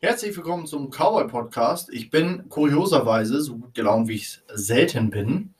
[0.00, 1.88] Herzlich willkommen zum Cowboy Podcast.
[1.90, 5.54] Ich bin kurioserweise so gut gelaunt, wie ich es selten bin.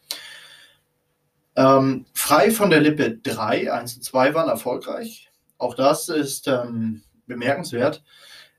[1.57, 5.31] Ähm, frei von der Lippe 3, 1 und 2 waren erfolgreich.
[5.57, 8.05] Auch das ist ähm, bemerkenswert.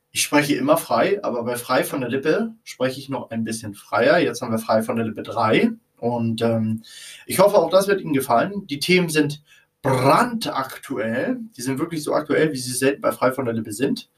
[0.09, 3.75] Ich spreche immer frei, aber bei frei von der Lippe spreche ich noch ein bisschen
[3.75, 4.17] freier.
[4.17, 5.69] Jetzt haben wir frei von der Lippe 3.
[5.97, 6.81] Und ähm,
[7.27, 8.65] ich hoffe, auch das wird Ihnen gefallen.
[8.65, 9.43] Die Themen sind
[9.83, 11.37] brandaktuell.
[11.55, 14.09] Die sind wirklich so aktuell, wie sie selten bei frei von der Lippe sind.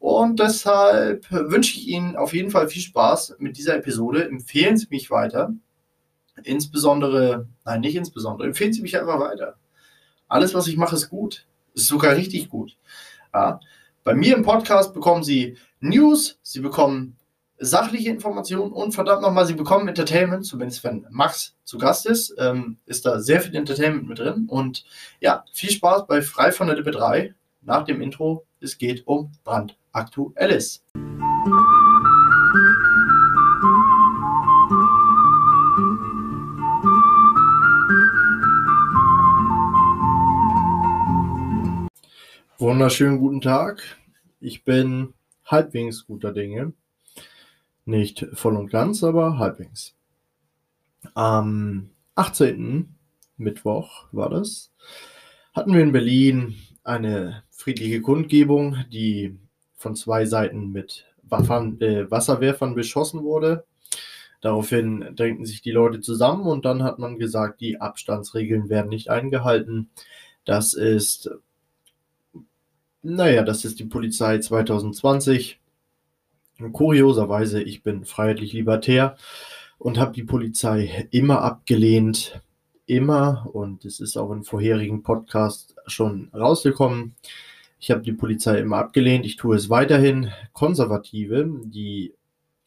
[0.00, 4.28] Und deshalb wünsche ich Ihnen auf jeden Fall viel Spaß mit dieser Episode.
[4.28, 5.52] Empfehlen Sie mich weiter.
[6.44, 9.56] Insbesondere, nein, nicht insbesondere, empfehlen Sie mich einfach weiter.
[10.28, 11.46] Alles, was ich mache, ist gut.
[11.74, 12.76] Ist sogar richtig gut.
[13.34, 13.60] Ja.
[14.04, 17.16] Bei mir im Podcast bekommen Sie News, Sie bekommen
[17.58, 22.78] sachliche Informationen und verdammt nochmal, Sie bekommen Entertainment, zumindest wenn Max zu Gast ist, ähm,
[22.86, 24.46] ist da sehr viel Entertainment mit drin.
[24.48, 24.84] Und
[25.20, 28.46] ja, viel Spaß bei Frei von der Lippe 3 nach dem Intro.
[28.60, 29.32] Es geht um
[29.98, 30.84] brandaktuelles.
[42.58, 43.82] Wunderschönen guten Tag.
[44.40, 45.14] Ich bin
[45.44, 46.72] halbwegs guter Dinge.
[47.84, 49.94] Nicht voll und ganz, aber halbwegs.
[51.14, 52.94] Am 18.
[53.36, 54.72] Mittwoch war das,
[55.54, 59.38] hatten wir in Berlin eine friedliche Kundgebung, die
[59.78, 63.64] von zwei Seiten mit Waffen, äh, Wasserwerfern beschossen wurde.
[64.40, 69.10] Daraufhin drängten sich die Leute zusammen und dann hat man gesagt, die Abstandsregeln werden nicht
[69.10, 69.90] eingehalten.
[70.44, 71.30] Das ist,
[73.02, 75.60] naja, das ist die Polizei 2020.
[76.72, 79.16] Kurioserweise, ich bin freiheitlich libertär
[79.78, 82.40] und habe die Polizei immer abgelehnt.
[82.86, 83.48] Immer.
[83.52, 87.14] Und es ist auch in vorherigen Podcasts schon rausgekommen.
[87.80, 89.24] Ich habe die Polizei immer abgelehnt.
[89.24, 90.32] Ich tue es weiterhin.
[90.52, 92.14] Konservative, die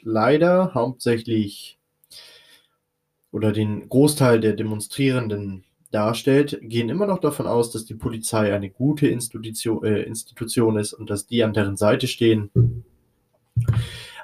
[0.01, 1.77] leider hauptsächlich
[3.31, 8.69] oder den Großteil der Demonstrierenden darstellt, gehen immer noch davon aus, dass die Polizei eine
[8.69, 12.49] gute Institution, äh, Institution ist und dass die an deren Seite stehen.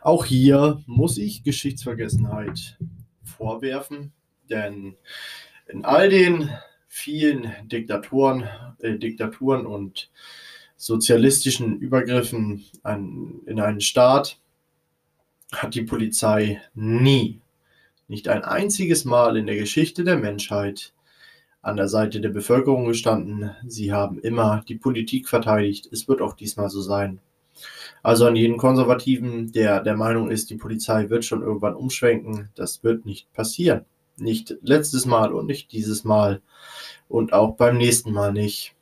[0.02, 2.78] Auch hier muss ich Geschichtsvergessenheit
[3.24, 4.14] vorwerfen,
[4.50, 4.96] denn
[5.68, 6.50] in all den
[6.88, 8.46] vielen Diktatoren,
[8.80, 10.10] äh, Diktaturen und
[10.78, 14.40] sozialistischen Übergriffen an, in einen Staat
[15.52, 17.42] hat die Polizei nie,
[18.08, 20.94] nicht ein einziges Mal in der Geschichte der Menschheit
[21.62, 23.52] an der Seite der Bevölkerung gestanden.
[23.68, 25.90] Sie haben immer die Politik verteidigt.
[25.92, 27.20] Es wird auch diesmal so sein.
[28.04, 32.84] Also an jeden Konservativen, der der Meinung ist, die Polizei wird schon irgendwann umschwenken, das
[32.84, 33.84] wird nicht passieren.
[34.16, 36.42] Nicht letztes Mal und nicht dieses Mal
[37.10, 38.77] und auch beim nächsten Mal nicht.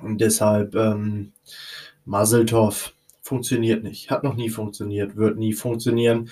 [0.00, 1.32] Und deshalb ähm,
[2.04, 6.30] Maseltov funktioniert nicht, hat noch nie funktioniert, wird nie funktionieren.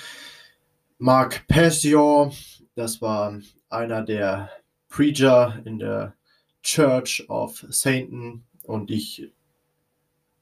[0.99, 2.33] Mark Passio,
[2.75, 3.39] das war
[3.71, 4.51] einer der
[4.89, 6.15] Preacher in der
[6.63, 9.33] Church of Satan und ich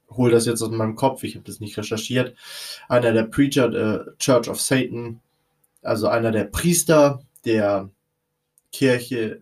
[0.09, 2.35] hole das jetzt aus meinem Kopf, ich habe das nicht recherchiert.
[2.89, 5.21] Einer der Preacher der Church of Satan,
[5.81, 7.89] also einer der Priester der
[8.71, 9.41] Kirche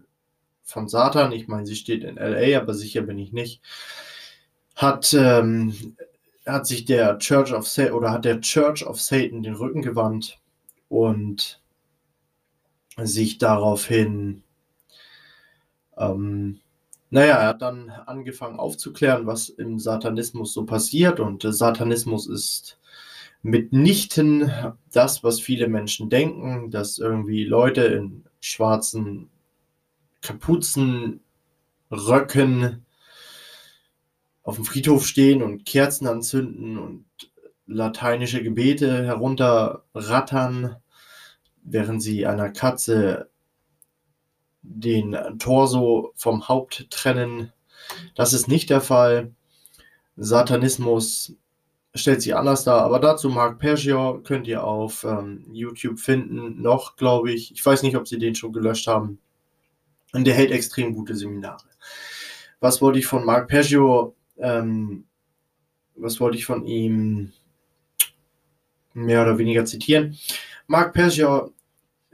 [0.69, 3.61] von Satan, ich meine, sie steht in LA, aber sicher bin ich nicht,
[4.75, 5.95] hat, ähm,
[6.45, 10.39] hat sich der Church of Satan oder hat der Church of Satan den Rücken gewandt
[10.87, 11.61] und
[12.97, 14.43] sich daraufhin,
[15.97, 16.59] ähm,
[17.09, 21.19] naja, er hat dann angefangen aufzuklären, was im Satanismus so passiert.
[21.19, 22.79] Und der Satanismus ist
[23.41, 24.51] mitnichten
[24.91, 29.29] das, was viele Menschen denken, dass irgendwie Leute in schwarzen
[30.29, 31.21] Kapuzen,
[31.89, 32.85] Röcken
[34.43, 37.05] auf dem Friedhof stehen und Kerzen anzünden und
[37.65, 40.75] lateinische Gebete herunterrattern,
[41.63, 43.31] während sie einer Katze
[44.61, 47.51] den Torso vom Haupt trennen.
[48.13, 49.33] Das ist nicht der Fall.
[50.15, 51.33] Satanismus
[51.95, 56.97] stellt sich anders dar, aber dazu Mark Persior könnt ihr auf ähm, YouTube finden, noch
[56.97, 57.51] glaube ich.
[57.51, 59.17] Ich weiß nicht, ob sie den schon gelöscht haben.
[60.13, 61.65] Und der hält extrem gute Seminare.
[62.59, 65.05] Was wollte ich von Mark Peggio, ähm,
[65.95, 67.31] was wollte ich von ihm
[68.93, 70.17] mehr oder weniger zitieren?
[70.67, 71.53] Mark Peggio,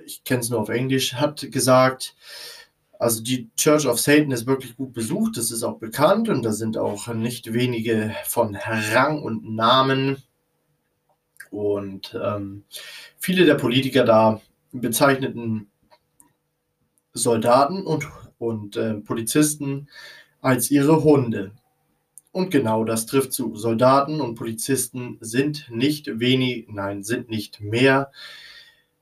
[0.06, 2.16] ich kenne es nur auf Englisch, hat gesagt,
[3.00, 6.52] also die Church of Satan ist wirklich gut besucht, das ist auch bekannt und da
[6.52, 10.24] sind auch nicht wenige von Rang und Namen.
[11.52, 12.64] Und ähm,
[13.18, 15.70] viele der Politiker da bezeichneten
[17.16, 18.08] Soldaten und,
[18.38, 19.88] und äh, Polizisten
[20.42, 21.52] als ihre Hunde.
[22.32, 23.56] Und genau das trifft zu.
[23.56, 28.12] Soldaten und Polizisten sind nicht wenig, nein, sind nicht mehr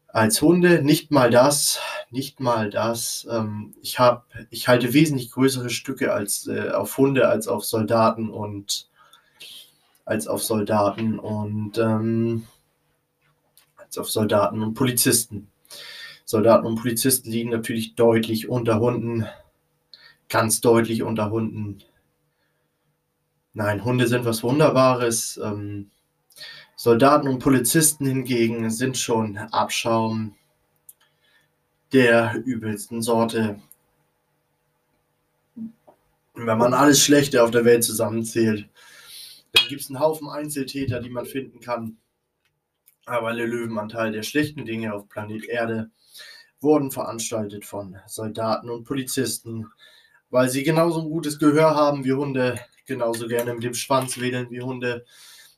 [0.08, 0.84] als Hunde.
[0.84, 1.80] Nicht mal das,
[2.12, 3.28] nicht mal das.
[3.30, 8.30] Ähm, ich habe, ich halte wesentlich größere Stücke als äh, auf Hunde als auf Soldaten
[8.30, 8.88] und
[10.06, 12.46] als auf Soldaten und ähm,
[13.78, 15.50] als auf Soldaten und Polizisten.
[16.34, 19.28] Soldaten und Polizisten liegen natürlich deutlich unter Hunden,
[20.30, 21.84] ganz deutlich unter Hunden.
[23.54, 25.40] Nein, Hunde sind was Wunderbares.
[25.44, 25.92] Ähm,
[26.76, 30.36] Soldaten und Polizisten hingegen sind schon Abschaum
[31.92, 33.60] der übelsten Sorte.
[36.34, 38.68] Wenn man alles Schlechte auf der Welt zusammenzählt,
[39.52, 41.98] dann gibt es einen Haufen Einzeltäter, die man finden kann.
[43.06, 45.92] Aber der Löwenanteil der schlechten Dinge auf Planet Erde
[46.64, 49.68] wurden veranstaltet von Soldaten und Polizisten,
[50.30, 54.50] weil sie genauso ein gutes Gehör haben wie Hunde, genauso gerne mit dem Schwanz wedeln
[54.50, 55.06] wie Hunde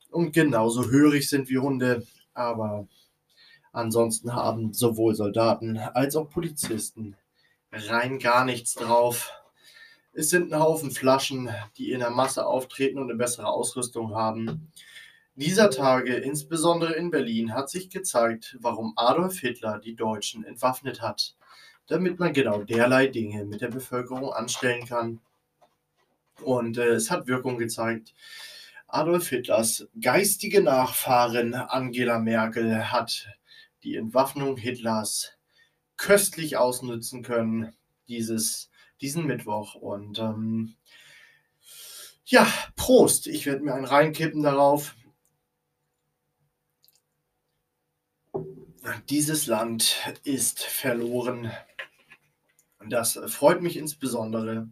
[0.09, 2.05] und genauso hörig sind wie Hunde.
[2.33, 2.87] Aber
[3.71, 7.15] ansonsten haben sowohl Soldaten als auch Polizisten
[7.71, 9.31] rein gar nichts drauf.
[10.13, 14.71] Es sind ein Haufen Flaschen, die in der Masse auftreten und eine bessere Ausrüstung haben.
[15.37, 21.35] Dieser Tage, insbesondere in Berlin, hat sich gezeigt, warum Adolf Hitler die Deutschen entwaffnet hat,
[21.87, 25.19] damit man genau derlei Dinge mit der Bevölkerung anstellen kann.
[26.41, 28.13] Und äh, es hat Wirkung gezeigt.
[28.87, 33.27] Adolf Hitlers geistige Nachfahrin Angela Merkel hat
[33.83, 35.33] die Entwaffnung Hitlers
[35.97, 37.73] köstlich ausnutzen können,
[38.07, 38.69] dieses,
[39.01, 39.75] diesen Mittwoch.
[39.75, 40.75] Und ähm,
[42.23, 42.47] ja,
[42.77, 43.27] Prost.
[43.27, 44.95] Ich werde mir einen reinkippen darauf.
[49.09, 51.51] Dieses Land ist verloren.
[52.87, 54.69] Das freut mich insbesondere,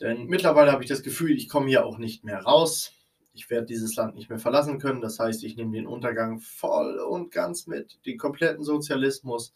[0.00, 2.92] denn mittlerweile habe ich das Gefühl, ich komme hier auch nicht mehr raus.
[3.32, 5.00] Ich werde dieses Land nicht mehr verlassen können.
[5.00, 9.54] Das heißt, ich nehme den Untergang voll und ganz mit, den kompletten Sozialismus.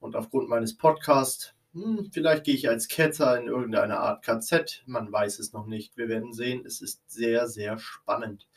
[0.00, 4.82] Und aufgrund meines Podcasts, hm, vielleicht gehe ich als Ketzer in irgendeine Art KZ.
[4.86, 5.96] Man weiß es noch nicht.
[5.96, 6.64] Wir werden sehen.
[6.66, 8.48] Es ist sehr, sehr spannend.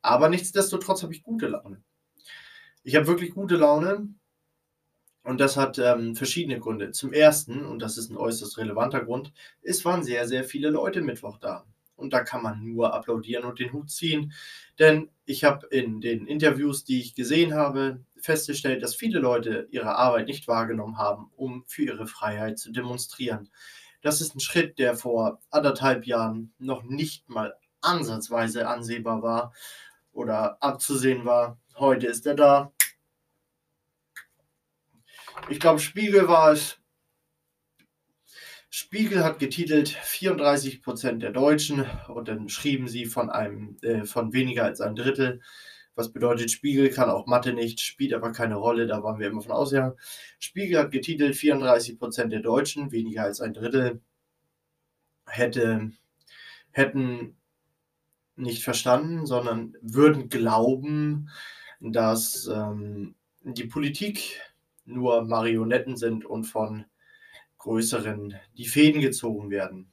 [0.00, 1.82] Aber nichtsdestotrotz habe ich gute Laune.
[2.86, 4.14] Ich habe wirklich gute Laune
[5.24, 6.92] und das hat ähm, verschiedene Gründe.
[6.92, 11.02] Zum ersten, und das ist ein äußerst relevanter Grund, es waren sehr, sehr viele Leute
[11.02, 11.66] Mittwoch da.
[11.96, 14.32] Und da kann man nur applaudieren und den Hut ziehen.
[14.78, 19.96] Denn ich habe in den Interviews, die ich gesehen habe, festgestellt, dass viele Leute ihre
[19.96, 23.50] Arbeit nicht wahrgenommen haben, um für ihre Freiheit zu demonstrieren.
[24.00, 29.52] Das ist ein Schritt, der vor anderthalb Jahren noch nicht mal ansatzweise ansehbar war
[30.12, 31.58] oder abzusehen war.
[31.78, 32.72] Heute ist er da.
[35.50, 36.78] Ich glaube, Spiegel war es.
[38.70, 44.32] Spiegel hat getitelt 34 Prozent der Deutschen und dann schrieben sie von einem äh, von
[44.32, 45.42] weniger als ein Drittel.
[45.94, 49.42] Was bedeutet, Spiegel kann auch Mathe nicht, spielt aber keine Rolle, da waren wir immer
[49.42, 49.96] von ausgegangen.
[50.38, 54.00] Spiegel hat getitelt 34 Prozent der Deutschen, weniger als ein Drittel,
[55.26, 55.90] hätte,
[56.70, 57.36] hätten
[58.36, 61.30] nicht verstanden, sondern würden glauben,
[61.80, 64.40] dass ähm, die Politik
[64.84, 66.84] nur Marionetten sind und von
[67.58, 69.92] größeren die Fäden gezogen werden.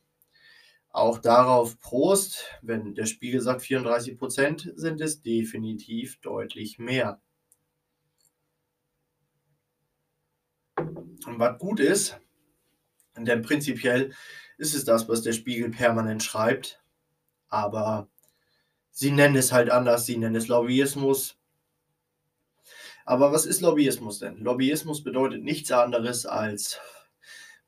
[0.89, 7.19] Auch darauf Prost, wenn der Spiegel sagt 34 Prozent, sind es definitiv deutlich mehr.
[10.77, 12.19] Und was gut ist,
[13.17, 14.13] denn prinzipiell
[14.57, 16.81] ist es das, was der Spiegel permanent schreibt,
[17.47, 18.07] aber
[18.91, 21.39] sie nennen es halt anders, sie nennen es Lobbyismus,
[23.05, 24.37] aber was ist Lobbyismus denn?
[24.37, 26.79] Lobbyismus bedeutet nichts anderes als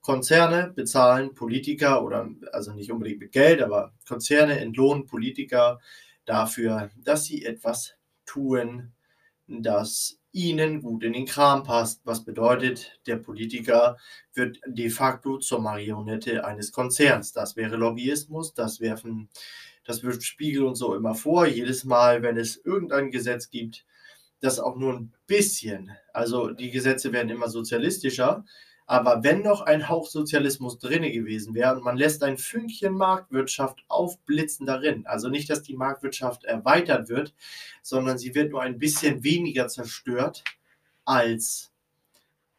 [0.01, 5.80] Konzerne bezahlen Politiker oder also nicht unbedingt mit Geld, aber Konzerne entlohnen Politiker
[6.25, 8.94] dafür, dass sie etwas tun,
[9.48, 12.01] das ihnen gut in den Kram passt.
[12.04, 13.98] Was bedeutet, der Politiker
[14.34, 17.32] wird de facto zur Marionette eines Konzerns.
[17.32, 19.30] Das wäre Lobbyismus, das werfen,
[19.86, 21.48] das wirft Spiegel und so immer vor.
[21.48, 23.86] Jedes Mal, wenn es irgendein Gesetz gibt,
[24.42, 28.46] das auch nur ein bisschen, also die Gesetze werden immer sozialistischer,
[28.88, 33.84] aber wenn noch ein Hauch Sozialismus drin gewesen wäre und man lässt ein Fünkchen Marktwirtschaft
[33.88, 37.34] aufblitzen darin, also nicht, dass die Marktwirtschaft erweitert wird,
[37.82, 40.44] sondern sie wird nur ein bisschen weniger zerstört,
[41.04, 41.72] als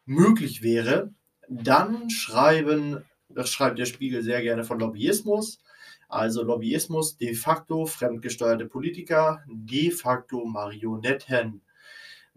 [0.05, 1.13] möglich wäre,
[1.49, 5.59] dann schreiben, das schreibt der Spiegel sehr gerne von Lobbyismus,
[6.09, 11.61] also Lobbyismus, de facto fremdgesteuerte Politiker, de facto Marionetten.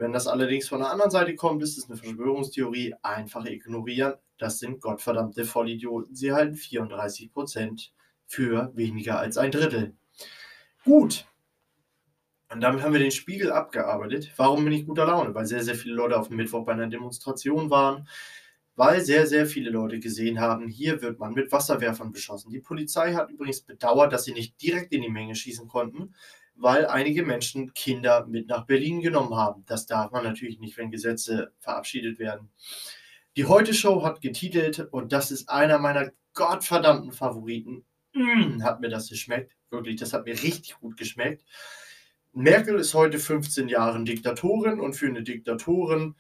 [0.01, 2.95] Wenn das allerdings von der anderen Seite kommt, ist es eine Verschwörungstheorie.
[3.03, 4.15] Einfach ignorieren.
[4.39, 6.15] Das sind gottverdammte Vollidioten.
[6.15, 7.93] Sie halten 34 Prozent
[8.25, 9.95] für weniger als ein Drittel.
[10.87, 11.27] Gut.
[12.51, 14.33] Und damit haben wir den Spiegel abgearbeitet.
[14.39, 15.35] Warum bin ich guter Laune?
[15.35, 18.09] Weil sehr, sehr viele Leute auf dem Mittwoch bei einer Demonstration waren,
[18.77, 22.51] weil sehr, sehr viele Leute gesehen haben, hier wird man mit Wasserwerfern beschossen.
[22.51, 26.15] Die Polizei hat übrigens bedauert, dass sie nicht direkt in die Menge schießen konnten,
[26.61, 29.65] weil einige Menschen Kinder mit nach Berlin genommen haben.
[29.67, 32.51] Das darf man natürlich nicht, wenn Gesetze verabschiedet werden.
[33.37, 37.85] Die Heute-Show hat getitelt, und das ist einer meiner gottverdammten Favoriten.
[38.13, 39.57] Mm, hat mir das geschmeckt.
[39.71, 41.45] Wirklich, das hat mir richtig gut geschmeckt.
[42.33, 46.15] Merkel ist heute 15 Jahre Diktatorin und für eine Diktatorin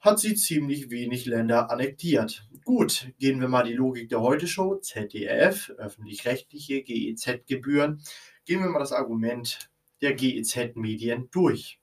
[0.00, 2.48] hat sie ziemlich wenig Länder annektiert.
[2.64, 8.02] Gut, gehen wir mal die Logik der Heute-Show, ZDF, öffentlich-rechtliche GEZ-Gebühren,
[8.44, 9.71] gehen wir mal das Argument
[10.02, 11.80] der GEZ-Medien durch.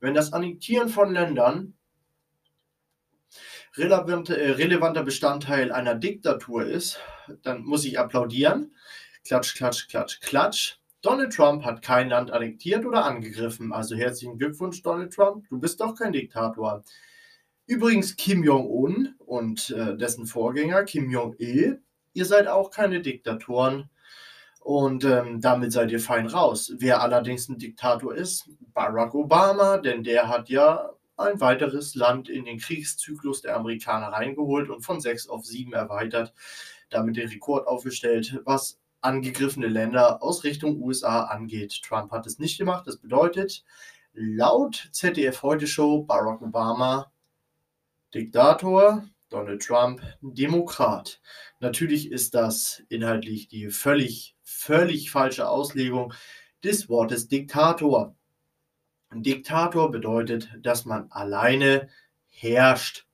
[0.00, 1.74] Wenn das Annektieren von Ländern
[3.76, 6.98] äh, relevanter Bestandteil einer Diktatur ist,
[7.42, 8.74] dann muss ich applaudieren.
[9.26, 10.78] Klatsch, klatsch, klatsch, klatsch.
[11.02, 13.72] Donald Trump hat kein Land annektiert oder angegriffen.
[13.72, 15.48] Also herzlichen Glückwunsch, Donald Trump.
[15.48, 16.84] Du bist doch kein Diktator.
[17.66, 23.90] Übrigens Kim Jong-un und äh, dessen Vorgänger Kim Jong-il, ihr seid auch keine Diktatoren.
[24.66, 26.72] Und ähm, damit seid ihr fein raus.
[26.78, 32.44] Wer allerdings ein Diktator ist, Barack Obama, denn der hat ja ein weiteres Land in
[32.44, 36.34] den Kriegszyklus der Amerikaner reingeholt und von sechs auf sieben erweitert,
[36.90, 41.82] damit den Rekord aufgestellt, was angegriffene Länder aus Richtung USA angeht.
[41.84, 42.88] Trump hat es nicht gemacht.
[42.88, 43.62] Das bedeutet,
[44.14, 47.12] laut ZDF Heute Show Barack Obama
[48.12, 51.20] Diktator, Donald Trump Demokrat.
[51.60, 56.12] Natürlich ist das inhaltlich die völlig, völlig falsche Auslegung
[56.62, 58.14] des Wortes Diktator.
[59.12, 61.88] Diktator bedeutet, dass man alleine
[62.28, 63.06] herrscht,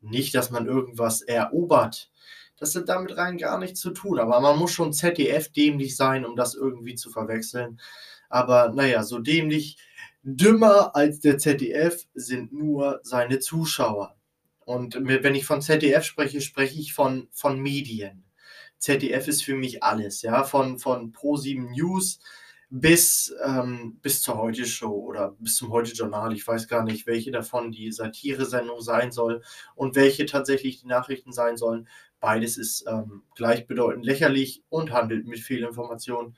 [0.00, 2.10] nicht, dass man irgendwas erobert.
[2.58, 4.18] Das hat damit rein gar nichts zu tun.
[4.18, 7.80] Aber man muss schon ZDF dämlich sein, um das irgendwie zu verwechseln.
[8.28, 9.78] Aber naja, so dämlich,
[10.22, 14.17] dümmer als der ZDF sind nur seine Zuschauer.
[14.68, 18.24] Und wenn ich von ZDF spreche, spreche ich von, von Medien.
[18.76, 22.20] ZDF ist für mich alles, ja, von, von Pro7 News
[22.68, 26.34] bis, ähm, bis zur Heute-Show oder bis zum Heute-Journal.
[26.34, 29.42] Ich weiß gar nicht, welche davon die Satire-Sendung sein soll
[29.74, 31.88] und welche tatsächlich die Nachrichten sein sollen.
[32.20, 36.36] Beides ist ähm, gleichbedeutend lächerlich und handelt mit Fehlinformationen.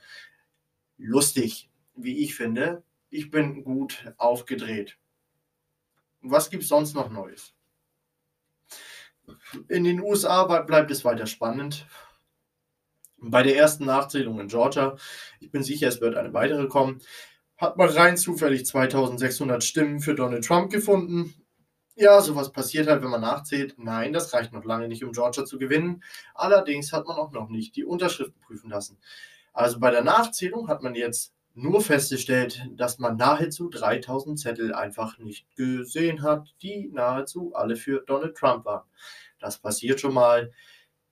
[0.99, 2.85] Lustig, wie ich finde.
[3.09, 4.99] Ich bin gut aufgedreht.
[6.21, 7.57] Was gibt es sonst noch Neues?
[9.69, 11.87] In den USA bleibt es weiter spannend.
[13.19, 14.97] Bei der ersten Nachzählung in Georgia,
[15.41, 17.03] ich bin sicher, es wird eine weitere kommen,
[17.57, 21.35] hat man rein zufällig 2600 Stimmen für Donald Trump gefunden
[22.01, 23.75] ja, sowas passiert halt, wenn man nachzählt.
[23.79, 26.03] Nein, das reicht noch lange nicht, um Georgia zu gewinnen.
[26.35, 28.99] Allerdings hat man auch noch nicht die Unterschriften prüfen lassen.
[29.53, 35.19] Also bei der Nachzählung hat man jetzt nur festgestellt, dass man nahezu 3000 Zettel einfach
[35.19, 38.89] nicht gesehen hat, die nahezu alle für Donald Trump waren.
[39.39, 40.53] Das passiert schon mal.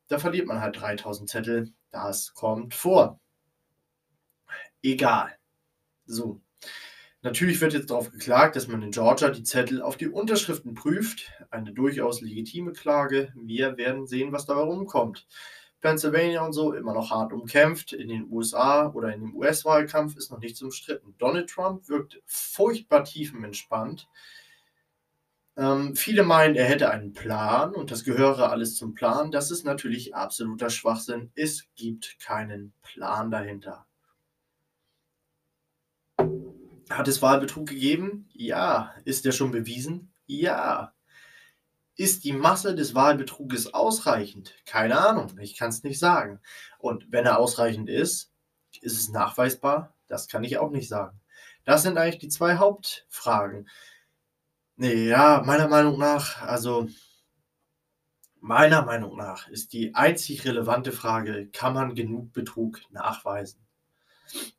[0.09, 1.73] Da verliert man halt 3000 Zettel.
[1.91, 3.21] Das kommt vor.
[4.83, 5.37] Egal.
[6.07, 6.41] So.
[7.23, 11.33] Natürlich wird jetzt darauf geklagt, dass man in Georgia die Zettel auf die Unterschriften prüft.
[11.51, 13.33] Eine durchaus legitime Klage.
[13.35, 15.27] Wir werden sehen, was dabei rumkommt.
[15.81, 17.93] Pennsylvania und so immer noch hart umkämpft.
[17.93, 21.15] In den USA oder in dem US-Wahlkampf ist noch nichts umstritten.
[21.19, 24.09] Donald Trump wirkt furchtbar tiefenentspannt.
[25.57, 29.33] Ähm, viele meinen, er hätte einen Plan und das gehöre alles zum Plan.
[29.33, 31.33] Das ist natürlich absoluter Schwachsinn.
[31.35, 33.87] Es gibt keinen Plan dahinter.
[36.91, 38.29] Hat es Wahlbetrug gegeben?
[38.33, 38.95] Ja.
[39.05, 40.13] Ist der schon bewiesen?
[40.27, 40.93] Ja.
[41.99, 44.55] Ist die Masse des Wahlbetruges ausreichend?
[44.67, 46.41] Keine Ahnung, ich kann es nicht sagen.
[46.79, 48.33] Und wenn er ausreichend ist,
[48.81, 49.97] ist es nachweisbar?
[50.07, 51.21] Das kann ich auch nicht sagen.
[51.65, 53.69] Das sind eigentlich die zwei Hauptfragen.
[54.77, 56.87] Ja, meiner Meinung nach, also
[58.39, 63.67] meiner Meinung nach ist die einzig relevante Frage, kann man genug Betrug nachweisen?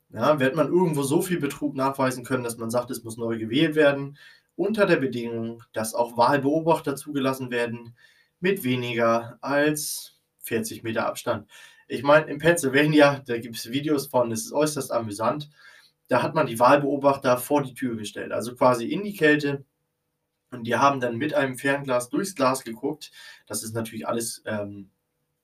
[0.09, 3.37] Ja, wird man irgendwo so viel Betrug nachweisen können, dass man sagt, es muss neu
[3.37, 4.17] gewählt werden,
[4.59, 7.95] unter der Bedingung, dass auch Wahlbeobachter zugelassen werden
[8.41, 11.49] mit weniger als 40 Meter Abstand.
[11.87, 15.49] Ich meine, in Pennsylvania, da gibt es Videos von, es ist äußerst amüsant,
[16.09, 19.63] da hat man die Wahlbeobachter vor die Tür gestellt, also quasi in die Kälte.
[20.51, 23.11] Und die haben dann mit einem Fernglas durchs Glas geguckt.
[23.47, 24.89] Das ist natürlich alles ähm,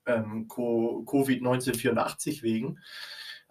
[0.06, 2.80] ähm, Covid-1984 wegen.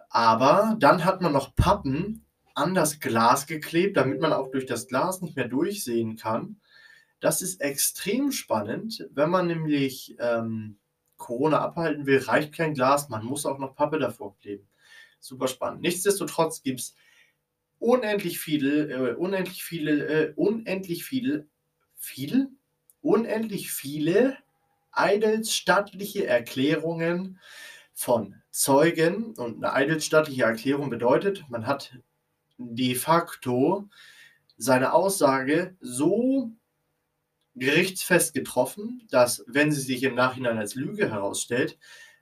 [0.09, 2.24] Aber dann hat man noch Pappen
[2.55, 6.59] an das Glas geklebt, damit man auch durch das Glas nicht mehr durchsehen kann.
[7.19, 9.07] Das ist extrem spannend.
[9.13, 10.77] Wenn man nämlich ähm,
[11.17, 14.67] Corona abhalten will, reicht kein Glas, man muss auch noch Pappe davor kleben.
[15.19, 15.81] super spannend.
[15.81, 16.95] Nichtsdestotrotz gibt es
[17.79, 21.47] unendlich viele, äh, unendlich viele, äh, unendlich viele,
[21.95, 22.49] viel,
[23.01, 24.37] unendlich viele
[24.91, 27.39] eidelsstattliche Erklärungen
[27.93, 29.33] von Zeugen.
[29.35, 31.97] Und eine eidelsstattliche Erklärung bedeutet, man hat
[32.57, 33.89] de facto
[34.57, 36.51] seine Aussage so
[37.55, 41.77] gerichtsfest getroffen, dass, wenn sie sich im Nachhinein als Lüge herausstellt,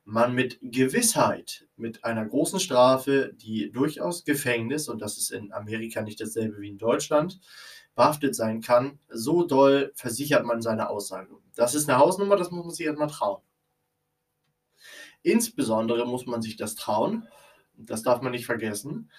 [0.05, 6.01] man mit Gewissheit, mit einer großen Strafe, die durchaus Gefängnis, und das ist in Amerika
[6.01, 7.39] nicht dasselbe wie in Deutschland,
[7.95, 11.35] behaftet sein kann, so doll versichert man seine Aussage.
[11.55, 13.41] Das ist eine Hausnummer, das muss man sich erstmal trauen.
[15.21, 17.27] Insbesondere muss man sich das trauen,
[17.77, 19.09] das darf man nicht vergessen,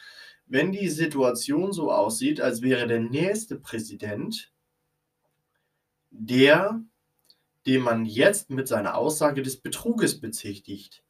[0.47, 4.53] wenn die Situation so aussieht, als wäre der nächste Präsident
[6.11, 6.81] der,
[7.67, 11.03] den man jetzt mit seiner Aussage des Betruges bezichtigt.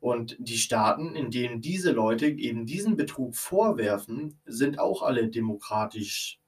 [0.00, 6.40] Und die Staaten, in denen diese Leute eben diesen Betrug vorwerfen, sind auch alle demokratisch,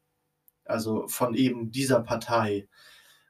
[0.64, 2.68] also von eben dieser Partei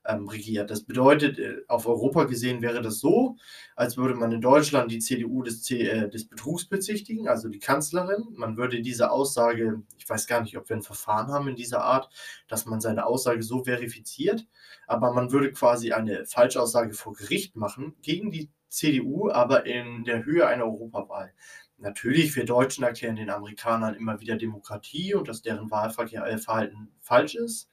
[0.07, 0.71] ähm, regiert.
[0.71, 3.37] Das bedeutet, äh, auf Europa gesehen wäre das so,
[3.77, 7.59] als würde man in Deutschland die CDU des, C äh, des Betrugs bezichtigen, also die
[7.59, 8.25] Kanzlerin.
[8.33, 11.83] Man würde diese Aussage, ich weiß gar nicht, ob wir ein Verfahren haben in dieser
[11.85, 12.11] Art,
[12.49, 14.47] dass man seine Aussage so verifiziert,
[14.87, 20.25] aber man würde quasi eine Falschaussage vor Gericht machen gegen die CDU, aber in der
[20.25, 21.33] Höhe einer Europawahl.
[21.79, 27.69] Natürlich, wir Deutschen erklären den Amerikanern immer wieder Demokratie und dass deren Wahlverhalten falsch ist.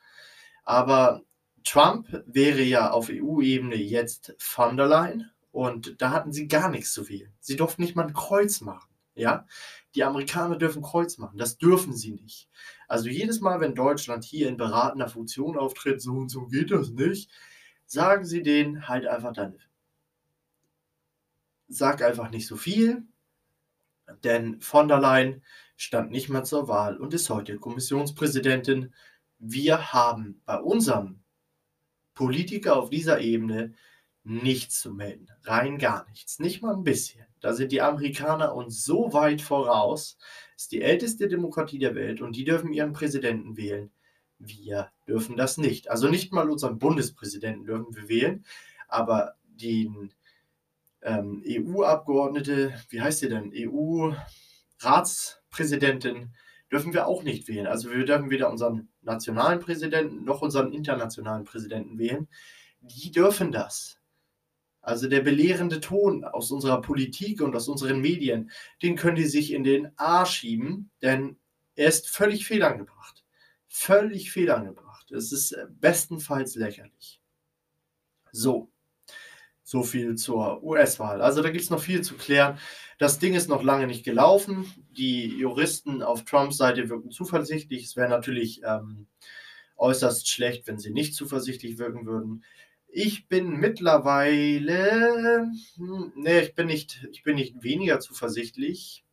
[0.63, 1.23] Aber
[1.63, 6.93] Trump wäre ja auf EU-Ebene jetzt von der Leyen und da hatten sie gar nichts
[6.93, 7.33] zu wählen.
[7.39, 8.89] Sie durften nicht mal ein Kreuz machen.
[9.13, 9.45] Ja,
[9.95, 12.49] die Amerikaner dürfen Kreuz machen, das dürfen sie nicht.
[12.87, 16.91] Also jedes Mal, wenn Deutschland hier in beratender Funktion auftritt, so und so geht das
[16.91, 17.29] nicht,
[17.85, 19.59] sagen sie denen halt einfach dann.
[21.67, 23.03] Sag einfach nicht so viel,
[24.23, 25.43] denn von der Leyen
[25.75, 28.93] stand nicht mal zur Wahl und ist heute Kommissionspräsidentin.
[29.39, 31.20] Wir haben bei unserem
[32.13, 33.73] Politiker auf dieser Ebene
[34.23, 35.27] nichts zu melden.
[35.43, 36.39] Rein gar nichts.
[36.39, 37.25] Nicht mal ein bisschen.
[37.39, 40.17] Da sind die Amerikaner uns so weit voraus.
[40.55, 43.91] Ist die älteste Demokratie der Welt und die dürfen ihren Präsidenten wählen.
[44.37, 45.89] Wir dürfen das nicht.
[45.89, 48.45] Also nicht mal unseren Bundespräsidenten dürfen wir wählen,
[48.87, 50.13] aber den
[51.01, 53.51] ähm, EU-Abgeordnete, wie heißt sie denn?
[53.55, 56.33] EU-Ratspräsidentin
[56.71, 57.67] dürfen wir auch nicht wählen.
[57.67, 62.27] Also wir dürfen weder unseren nationalen Präsidenten noch unseren internationalen Präsidenten wählen.
[62.79, 63.97] Die dürfen das.
[64.81, 68.49] Also der belehrende Ton aus unserer Politik und aus unseren Medien,
[68.81, 71.37] den können die sich in den Arsch schieben, denn
[71.75, 73.23] er ist völlig fehlangebracht.
[73.67, 75.11] Völlig fehlangebracht.
[75.11, 77.21] Es ist bestenfalls lächerlich.
[78.31, 78.71] So,
[79.71, 81.21] so viel zur US-Wahl.
[81.21, 82.59] Also da gibt es noch viel zu klären.
[82.97, 84.65] Das Ding ist noch lange nicht gelaufen.
[84.89, 87.85] Die Juristen auf Trumps Seite wirken zuversichtlich.
[87.85, 89.07] Es wäre natürlich ähm,
[89.77, 92.43] äußerst schlecht, wenn sie nicht zuversichtlich wirken würden.
[92.89, 99.05] Ich bin mittlerweile, hm, nee, ich bin nicht, ich bin nicht weniger zuversichtlich,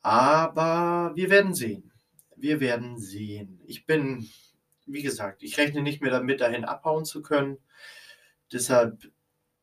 [0.00, 1.90] aber wir werden sehen.
[2.36, 3.60] Wir werden sehen.
[3.66, 4.28] Ich bin,
[4.86, 7.58] wie gesagt, ich rechne nicht mehr damit, dahin abhauen zu können.
[8.52, 9.10] Deshalb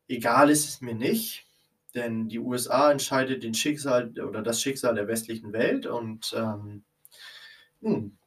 [0.08, 1.46] egal ist es mir nicht,
[1.94, 6.84] denn die USA entscheidet den Schicksal oder das Schicksal der westlichen Welt und ähm,
[7.80, 8.18] nun,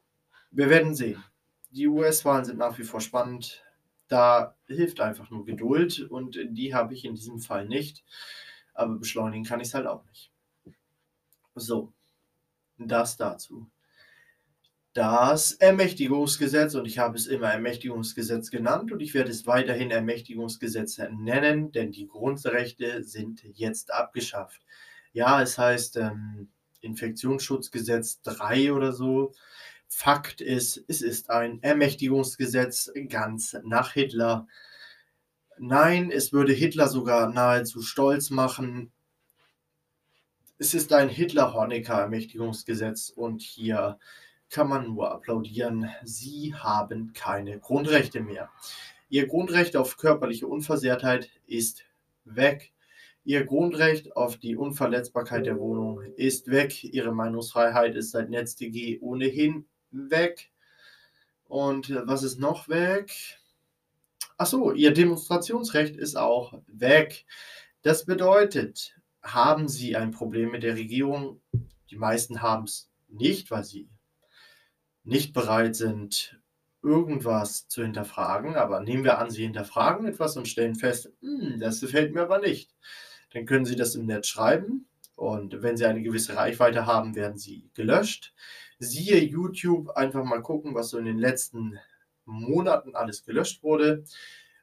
[0.51, 1.23] wir werden sehen.
[1.71, 3.63] Die US-Wahlen sind nach wie vor spannend.
[4.07, 8.05] Da hilft einfach nur Geduld und die habe ich in diesem Fall nicht.
[8.73, 10.31] Aber beschleunigen kann ich es halt auch nicht.
[11.55, 11.91] So,
[12.77, 13.69] das dazu
[14.97, 20.97] das Ermächtigungsgesetz, und ich habe es immer Ermächtigungsgesetz genannt und ich werde es weiterhin Ermächtigungsgesetz
[21.11, 24.59] nennen, denn die Grundrechte sind jetzt abgeschafft.
[25.13, 26.49] Ja, es heißt ähm,
[26.81, 29.33] Infektionsschutzgesetz 3 oder so.
[29.87, 34.47] Fakt ist, es ist ein Ermächtigungsgesetz ganz nach Hitler.
[35.59, 38.91] Nein, es würde Hitler sogar nahezu stolz machen.
[40.57, 43.99] Es ist ein Hitler-Honecker-Ermächtigungsgesetz und hier
[44.49, 45.89] kann man nur applaudieren.
[46.03, 48.49] Sie haben keine Grundrechte mehr.
[49.09, 51.83] Ihr Grundrecht auf körperliche Unversehrtheit ist
[52.25, 52.73] weg.
[53.23, 56.83] Ihr Grundrecht auf die Unverletzbarkeit der Wohnung ist weg.
[56.83, 60.49] Ihre Meinungsfreiheit ist seit NetzDG ohnehin weg.
[61.47, 63.11] Und was ist noch weg?
[64.37, 67.25] Achso, Ihr Demonstrationsrecht ist auch weg.
[67.81, 71.41] Das bedeutet, haben Sie ein Problem mit der Regierung?
[71.89, 73.87] Die meisten haben es nicht, weil sie
[75.07, 76.37] nicht bereit sind,
[76.83, 81.81] irgendwas zu hinterfragen, aber nehmen wir an, Sie hinterfragen etwas und stellen fest, hm, das
[81.81, 82.75] gefällt mir aber nicht.
[83.33, 87.37] Dann können Sie das im Netz schreiben Und wenn sie eine gewisse Reichweite haben, werden
[87.37, 88.33] sie gelöscht.
[88.79, 91.79] Siehe YouTube, einfach mal gucken, was so in den letzten
[92.25, 94.03] Monaten alles gelöscht wurde.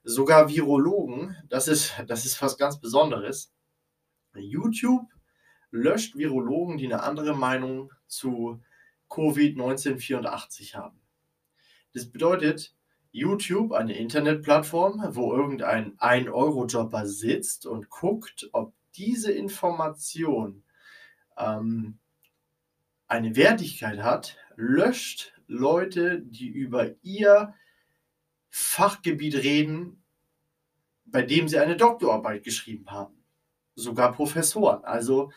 [0.04, 3.52] Sogar Virologen, das ist, das ist was ganz Besonderes.
[4.34, 5.06] YouTube
[5.70, 8.60] löscht Virologen, die eine andere Meinung zu
[9.10, 11.00] Covid-1984 haben.
[11.92, 12.74] Das bedeutet,
[13.12, 20.64] YouTube, eine Internetplattform, wo irgendein 1-Euro-Jobber sitzt und guckt, ob diese Information
[21.36, 21.98] ähm,
[23.06, 27.54] eine Wertigkeit hat, löscht Leute, die über ihr
[28.50, 30.02] Fachgebiet reden,
[31.04, 33.24] bei dem sie eine Doktorarbeit geschrieben haben.
[33.76, 34.84] Sogar Professoren.
[34.84, 35.30] Also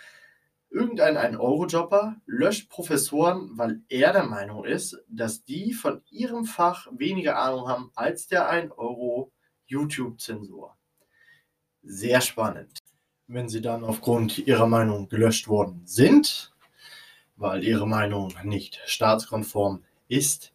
[0.70, 7.40] irgendein 1-Euro-Jobber löscht Professoren, weil er der Meinung ist, dass die von ihrem Fach weniger
[7.40, 10.78] Ahnung haben als der 1-Euro-YouTube-Zensor.
[11.84, 12.80] Sehr spannend.
[13.28, 16.54] Wenn sie dann aufgrund ihrer Meinung gelöscht worden sind,
[17.36, 20.54] weil ihre Meinung nicht staatskonform ist,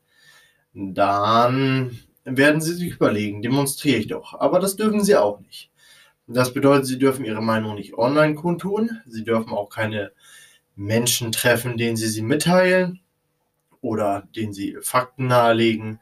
[0.74, 4.34] dann werden sie sich überlegen, demonstriere ich doch.
[4.34, 5.71] Aber das dürfen sie auch nicht.
[6.32, 9.00] Das bedeutet, sie dürfen ihre Meinung nicht online kundtun.
[9.06, 10.12] Sie dürfen auch keine
[10.76, 13.00] Menschen treffen, denen sie sie mitteilen
[13.80, 16.00] oder denen sie Fakten nahelegen.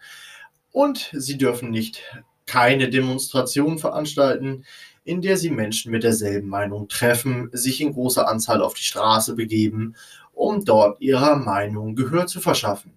[0.71, 2.03] Und sie dürfen nicht
[2.47, 4.65] keine Demonstration veranstalten,
[5.05, 9.35] in der sie Menschen mit derselben Meinung treffen, sich in großer Anzahl auf die Straße
[9.35, 9.97] begeben,
[10.33, 12.93] um dort ihrer Meinung Gehör zu verschaffen.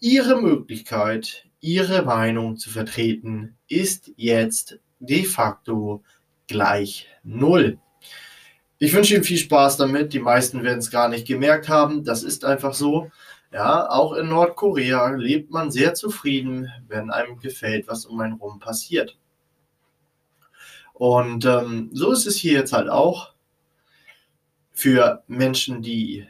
[0.00, 6.02] Ihre Möglichkeit, ihre Meinung zu vertreten, ist jetzt de facto
[6.48, 7.78] gleich null.
[8.78, 10.12] Ich wünsche Ihnen viel Spaß damit.
[10.12, 12.04] Die meisten werden es gar nicht gemerkt haben.
[12.04, 13.10] Das ist einfach so.
[13.52, 18.58] Ja, auch in Nordkorea lebt man sehr zufrieden, wenn einem gefällt, was um einen rum
[18.58, 19.16] passiert.
[20.92, 23.32] Und ähm, so ist es hier jetzt halt auch
[24.72, 26.26] für Menschen, die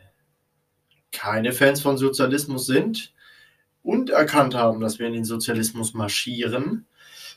[1.10, 3.12] keine Fans von Sozialismus sind
[3.82, 6.86] und erkannt haben, dass wir in den Sozialismus marschieren.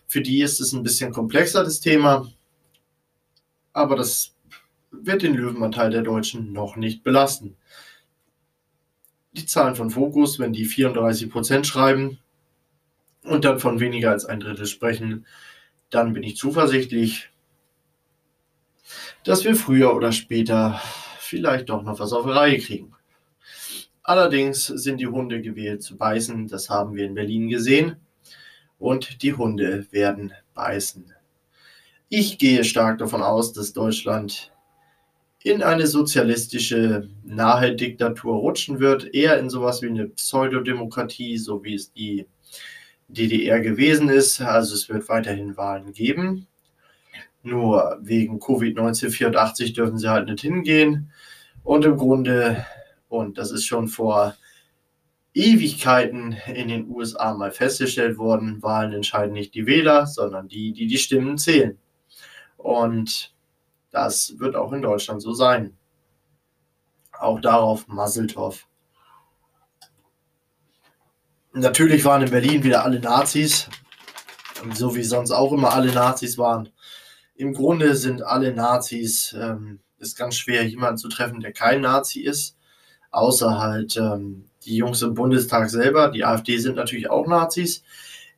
[0.07, 2.29] Für die ist es ein bisschen komplexer, das Thema.
[3.73, 4.35] Aber das
[4.91, 7.55] wird den Löwenanteil der Deutschen noch nicht belasten.
[9.33, 12.19] Die Zahlen von Fokus, wenn die 34% schreiben
[13.23, 15.25] und dann von weniger als ein Drittel sprechen,
[15.89, 17.29] dann bin ich zuversichtlich,
[19.23, 20.81] dass wir früher oder später
[21.19, 22.93] vielleicht doch noch was auf die Reihe kriegen.
[24.03, 27.97] Allerdings sind die Hunde gewählt zu beißen, das haben wir in Berlin gesehen.
[28.79, 31.13] Und die Hunde werden beißen.
[32.13, 34.51] Ich gehe stark davon aus, dass Deutschland
[35.43, 41.75] in eine sozialistische nahe Diktatur rutschen wird, eher in sowas wie eine Pseudodemokratie, so wie
[41.75, 42.27] es die
[43.07, 44.41] DDR gewesen ist.
[44.41, 46.47] Also es wird weiterhin Wahlen geben.
[47.43, 51.13] Nur wegen Covid-1984 dürfen sie halt nicht hingehen.
[51.63, 52.65] Und im Grunde
[53.07, 54.35] und das ist schon vor
[55.33, 60.87] Ewigkeiten in den USA mal festgestellt worden, Wahlen entscheiden nicht die Wähler, sondern die, die
[60.87, 61.77] die Stimmen zählen.
[62.63, 63.33] Und
[63.91, 65.77] das wird auch in Deutschland so sein.
[67.19, 68.67] Auch darauf Masseltoff.
[71.53, 73.69] Natürlich waren in Berlin wieder alle Nazis,
[74.73, 76.69] so wie sonst auch immer alle Nazis waren.
[77.35, 82.21] Im Grunde sind alle Nazis, ähm, ist ganz schwer, jemanden zu treffen, der kein Nazi
[82.21, 82.55] ist
[83.11, 86.09] außer halt ähm, die Jungs im Bundestag selber.
[86.09, 87.83] Die AfD sind natürlich auch Nazis.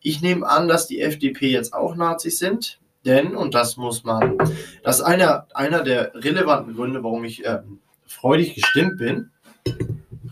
[0.02, 4.38] Ich nehme an, dass die FDP jetzt auch Nazis sind, denn, und das muss man,
[4.84, 7.60] das ist einer, einer der relevanten Gründe, warum ich äh,
[8.06, 9.32] freudig gestimmt bin.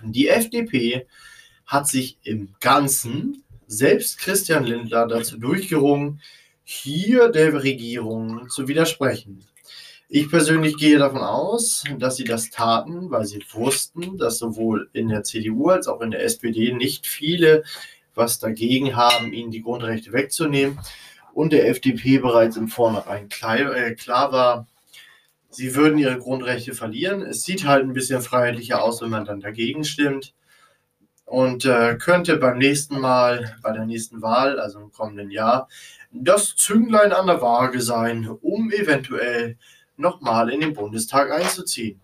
[0.03, 1.07] Die FDP
[1.65, 6.21] hat sich im Ganzen, selbst Christian Lindler, dazu durchgerungen,
[6.63, 9.45] hier der Regierung zu widersprechen.
[10.13, 15.07] Ich persönlich gehe davon aus, dass sie das taten, weil sie wussten, dass sowohl in
[15.07, 17.63] der CDU als auch in der SPD nicht viele
[18.13, 20.77] was dagegen haben, ihnen die Grundrechte wegzunehmen.
[21.33, 24.67] Und der FDP bereits im Vornherein klar, äh, klar war,
[25.49, 27.21] sie würden ihre Grundrechte verlieren.
[27.21, 30.33] Es sieht halt ein bisschen freiheitlicher aus, wenn man dann dagegen stimmt.
[31.25, 35.69] Und äh, könnte beim nächsten Mal, bei der nächsten Wahl, also im kommenden Jahr,
[36.11, 39.57] das Zünglein an der Waage sein, um eventuell
[39.95, 42.01] nochmal in den Bundestag einzuziehen.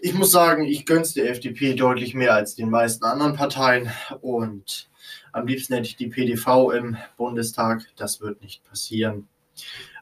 [0.00, 3.90] Ich muss sagen, ich gönne es der FDP deutlich mehr als den meisten anderen Parteien
[4.20, 4.88] und
[5.34, 7.84] am liebsten hätte ich die PDV im Bundestag.
[7.96, 9.26] Das wird nicht passieren.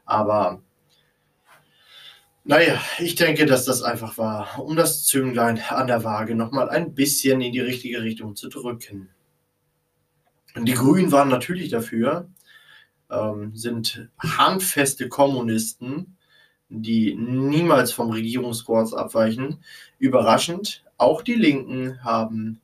[0.05, 0.61] Aber
[2.45, 6.95] naja, ich denke, dass das einfach war, um das Zünglein an der Waage nochmal ein
[6.95, 9.09] bisschen in die richtige Richtung zu drücken.
[10.55, 12.29] Und die Grünen waren natürlich dafür,
[13.11, 16.19] ähm, sind handfeste Kommunisten,
[16.69, 19.65] die niemals vom Regierungskurs abweichen.
[19.99, 22.61] Überraschend, auch die Linken haben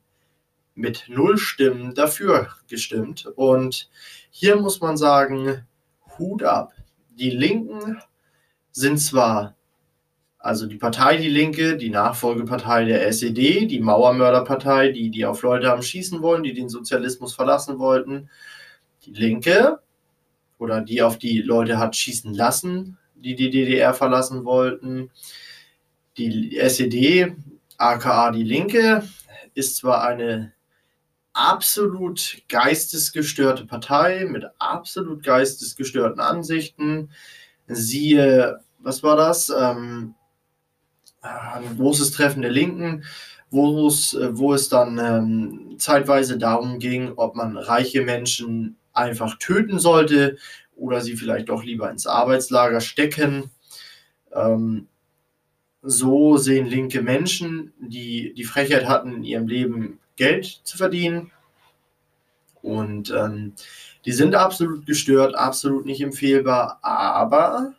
[0.79, 3.27] mit null Stimmen dafür gestimmt.
[3.35, 3.89] Und
[4.31, 5.65] hier muss man sagen,
[6.17, 6.73] Hut ab.
[7.09, 8.01] Die Linken
[8.71, 9.55] sind zwar,
[10.37, 15.71] also die Partei Die Linke, die Nachfolgepartei der SED, die Mauermörderpartei, die, die auf Leute
[15.71, 18.29] am Schießen wollen, die den Sozialismus verlassen wollten.
[19.05, 19.79] Die Linke
[20.57, 25.11] oder die auf die Leute hat schießen lassen, die die DDR verlassen wollten.
[26.17, 27.33] Die SED,
[27.77, 29.03] aka die Linke,
[29.53, 30.53] ist zwar eine
[31.39, 37.11] absolut geistesgestörte Partei mit absolut geistesgestörten Ansichten.
[37.67, 39.49] Siehe, was war das?
[39.49, 40.15] Ähm,
[41.21, 43.05] ein großes Treffen der Linken,
[43.51, 49.79] wo es, wo es dann ähm, zeitweise darum ging, ob man reiche Menschen einfach töten
[49.79, 50.37] sollte
[50.75, 53.49] oder sie vielleicht doch lieber ins Arbeitslager stecken.
[54.33, 54.87] Ähm,
[55.81, 61.31] so sehen linke Menschen, die die Frechheit hatten, in ihrem Leben Geld zu verdienen.
[62.61, 63.53] Und ähm,
[64.03, 67.73] die sind absolut gestört, absolut nicht empfehlbar, aber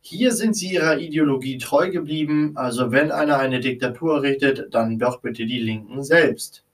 [0.00, 2.52] hier sind sie ihrer Ideologie treu geblieben.
[2.56, 6.64] Also wenn einer eine Diktatur errichtet, dann doch bitte die Linken selbst.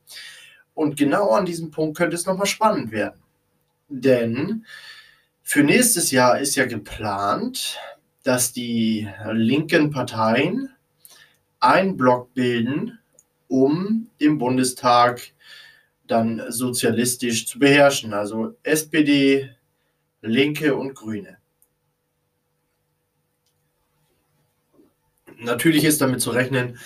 [0.75, 3.21] Und genau an diesem Punkt könnte es nochmal spannend werden.
[3.89, 4.65] Denn
[5.43, 7.79] für nächstes Jahr ist ja geplant,
[8.23, 10.71] dass die linken Parteien
[11.59, 12.99] einen Block bilden,
[13.53, 15.21] um im Bundestag
[16.07, 18.15] dann sozialistisch zu beherrschen.
[18.15, 19.51] Also SPD,
[20.23, 21.37] Linke und Grüne.
[25.37, 26.79] Natürlich ist damit zu rechnen,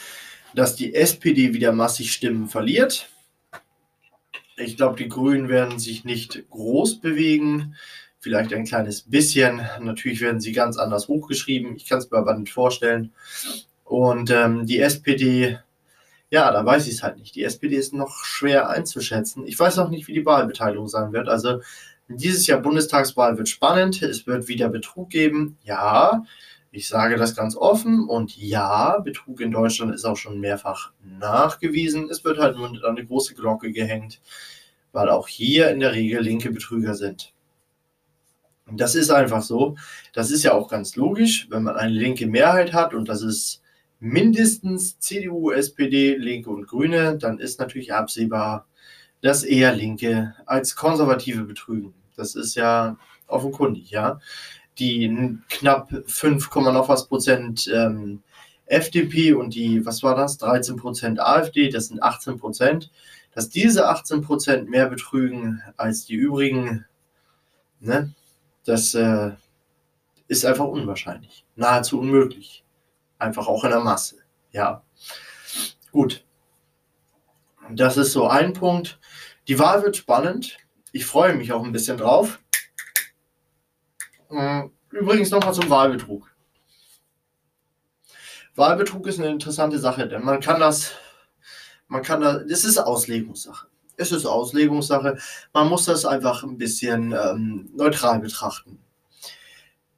[0.56, 3.08] dass die SPD wieder massig Stimmen verliert.
[4.56, 7.76] Ich glaube, die Grünen werden sich nicht groß bewegen,
[8.18, 9.60] vielleicht ein kleines bisschen.
[9.80, 11.76] Natürlich werden sie ganz anders hochgeschrieben.
[11.76, 13.12] Ich kann es mir aber nicht vorstellen.
[13.84, 15.60] Und ähm, die SPD,
[16.30, 17.34] ja, da weiß ich es halt nicht.
[17.34, 19.46] Die SPD ist noch schwer einzuschätzen.
[19.46, 21.28] Ich weiß auch nicht, wie die Wahlbeteiligung sein wird.
[21.28, 21.60] Also
[22.08, 24.02] dieses Jahr Bundestagswahl wird spannend.
[24.02, 25.56] Es wird wieder Betrug geben.
[25.62, 26.24] Ja,
[26.72, 28.08] ich sage das ganz offen.
[28.08, 32.10] Und ja, Betrug in Deutschland ist auch schon mehrfach nachgewiesen.
[32.10, 34.20] Es wird halt nur eine große Glocke gehängt,
[34.92, 37.32] weil auch hier in der Regel linke Betrüger sind.
[38.72, 39.76] Das ist einfach so.
[40.12, 43.62] Das ist ja auch ganz logisch, wenn man eine linke Mehrheit hat und das ist
[44.00, 48.66] mindestens CDU, SPD, Linke und Grüne, dann ist natürlich absehbar,
[49.22, 51.94] dass eher Linke als Konservative betrügen.
[52.16, 54.20] Das ist ja offenkundig, ja.
[54.78, 58.22] Die knapp 5, noch was Prozent ähm,
[58.66, 62.90] FDP und die, was war das, 13 Prozent AfD, das sind 18 Prozent.
[63.34, 66.86] Dass diese 18 Prozent mehr betrügen als die übrigen,
[67.80, 68.12] ne,
[68.64, 69.32] das äh,
[70.28, 72.64] ist einfach unwahrscheinlich, nahezu unmöglich.
[73.18, 74.18] Einfach auch in der Masse.
[74.52, 74.82] Ja.
[75.90, 76.24] Gut.
[77.70, 78.98] Das ist so ein Punkt.
[79.48, 80.58] Die Wahl wird spannend.
[80.92, 82.38] Ich freue mich auch ein bisschen drauf.
[84.28, 86.30] Hm, übrigens nochmal zum Wahlbetrug.
[88.54, 90.92] Wahlbetrug ist eine interessante Sache, denn man kann das,
[91.88, 93.68] man kann das, das ist Auslegungssache.
[93.96, 95.18] Es ist Auslegungssache.
[95.52, 98.78] Man muss das einfach ein bisschen ähm, neutral betrachten.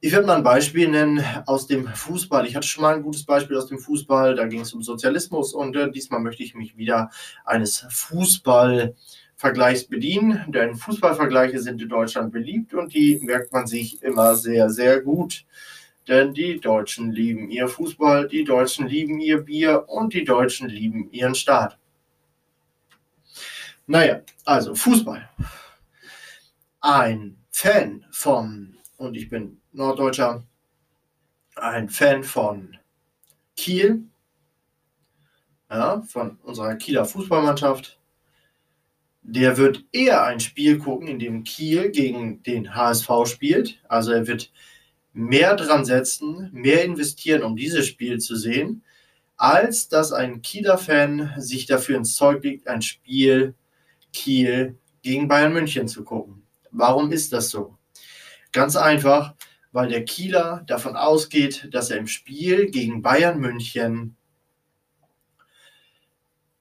[0.01, 2.45] Ich werde mal ein Beispiel nennen aus dem Fußball.
[2.45, 4.33] Ich hatte schon mal ein gutes Beispiel aus dem Fußball.
[4.33, 7.09] Da ging es um Sozialismus und äh, diesmal möchte ich mich wieder
[7.43, 10.45] eines Fußballvergleichs bedienen.
[10.47, 15.45] Denn Fußballvergleiche sind in Deutschland beliebt und die merkt man sich immer sehr, sehr gut.
[16.07, 21.11] Denn die Deutschen lieben ihr Fußball, die Deutschen lieben ihr Bier und die Deutschen lieben
[21.11, 21.77] ihren Staat.
[23.85, 25.29] Naja, also Fußball.
[26.79, 30.43] Ein Fan vom, und ich bin Norddeutscher,
[31.55, 32.77] ein Fan von
[33.55, 34.03] Kiel,
[35.69, 37.97] ja, von unserer Kieler Fußballmannschaft.
[39.21, 43.79] Der wird eher ein Spiel gucken, in dem Kiel gegen den HSV spielt.
[43.87, 44.51] Also er wird
[45.13, 48.83] mehr dran setzen, mehr investieren, um dieses Spiel zu sehen,
[49.37, 53.53] als dass ein Kieler Fan sich dafür ins Zeug legt, ein Spiel
[54.11, 56.43] Kiel gegen Bayern München zu gucken.
[56.71, 57.78] Warum ist das so?
[58.51, 59.35] Ganz einfach,
[59.71, 64.15] weil der Kieler davon ausgeht, dass er im Spiel gegen Bayern München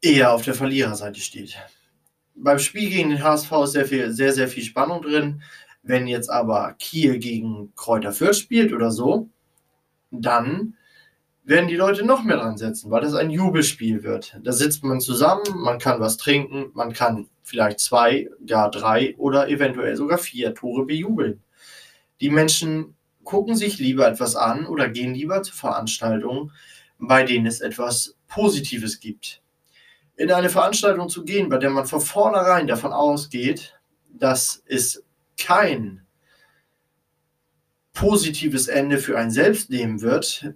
[0.02, 1.56] eher auf der Verliererseite steht.
[2.34, 5.42] Beim Spiel gegen den HSV ist sehr, viel, sehr, sehr viel Spannung drin.
[5.82, 9.28] Wenn jetzt aber Kiel gegen Kräuter Fürth spielt oder so,
[10.10, 10.74] dann
[11.44, 14.38] werden die Leute noch mehr dran setzen, weil das ein Jubelspiel wird.
[14.42, 19.48] Da sitzt man zusammen, man kann was trinken, man kann vielleicht zwei, ja drei oder
[19.48, 21.42] eventuell sogar vier Tore bejubeln.
[22.20, 26.52] Die Menschen gucken sich lieber etwas an oder gehen lieber zu Veranstaltungen,
[26.98, 29.42] bei denen es etwas Positives gibt.
[30.16, 33.78] In eine Veranstaltung zu gehen, bei der man von vornherein davon ausgeht,
[34.08, 35.04] dass es
[35.36, 36.06] kein
[37.92, 40.54] positives Ende für einen selbst nehmen wird,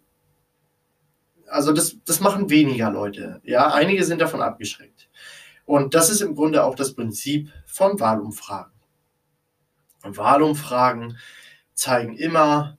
[1.53, 3.40] also das, das machen weniger Leute.
[3.44, 5.09] Ja, einige sind davon abgeschreckt.
[5.64, 8.72] Und das ist im Grunde auch das Prinzip von Wahlumfragen.
[10.03, 11.18] Wahlumfragen
[11.75, 12.79] zeigen immer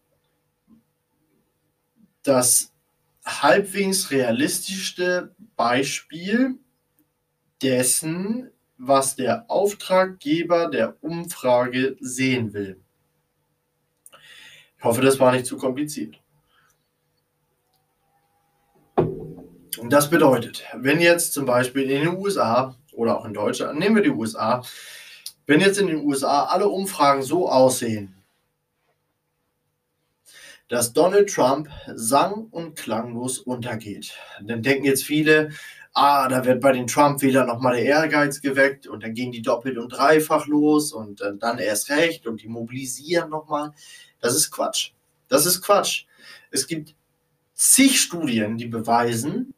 [2.24, 2.72] das
[3.26, 6.58] halbwegs realistischste Beispiel
[7.62, 12.82] dessen, was der Auftraggeber der Umfrage sehen will.
[14.78, 16.20] Ich hoffe, das war nicht zu kompliziert.
[19.78, 23.96] Und das bedeutet, wenn jetzt zum Beispiel in den USA oder auch in Deutschland, nehmen
[23.96, 24.62] wir die USA,
[25.46, 28.23] wenn jetzt in den USA alle Umfragen so aussehen,
[30.74, 35.52] dass Donald Trump sang- und klanglos untergeht, dann denken jetzt viele,
[35.94, 39.78] ah, da wird bei den Trump-Wählern nochmal der Ehrgeiz geweckt und dann gehen die doppelt
[39.78, 43.72] und dreifach los und äh, dann erst recht und die mobilisieren nochmal.
[44.20, 44.94] Das ist Quatsch.
[45.28, 46.06] Das ist Quatsch.
[46.50, 46.96] Es gibt
[47.54, 49.54] zig Studien, die beweisen,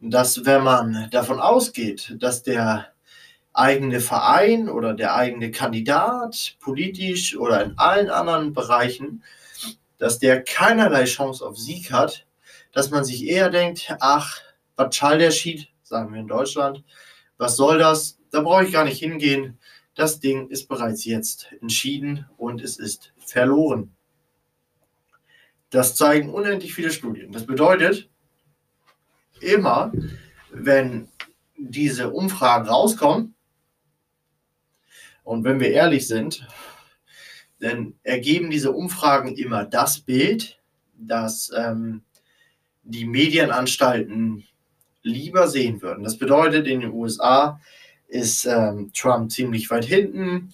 [0.00, 2.88] dass wenn man davon ausgeht, dass der
[3.52, 9.22] eigene Verein oder der eigene Kandidat politisch oder in allen anderen Bereichen,
[10.02, 12.26] dass der keinerlei Chance auf Sieg hat,
[12.72, 14.40] dass man sich eher denkt, ach,
[14.74, 16.82] was der Schied, sagen wir in Deutschland,
[17.38, 19.60] was soll das, da brauche ich gar nicht hingehen,
[19.94, 23.94] das Ding ist bereits jetzt entschieden und es ist verloren.
[25.70, 27.30] Das zeigen unendlich viele Studien.
[27.30, 28.10] Das bedeutet,
[29.40, 29.92] immer,
[30.50, 31.08] wenn
[31.56, 33.36] diese Umfragen rauskommen,
[35.22, 36.44] und wenn wir ehrlich sind,
[37.62, 40.58] dann ergeben diese Umfragen immer das Bild,
[40.98, 42.02] das ähm,
[42.82, 44.44] die Medienanstalten
[45.02, 46.02] lieber sehen würden.
[46.02, 47.60] Das bedeutet, in den USA
[48.08, 50.52] ist ähm, Trump ziemlich weit hinten,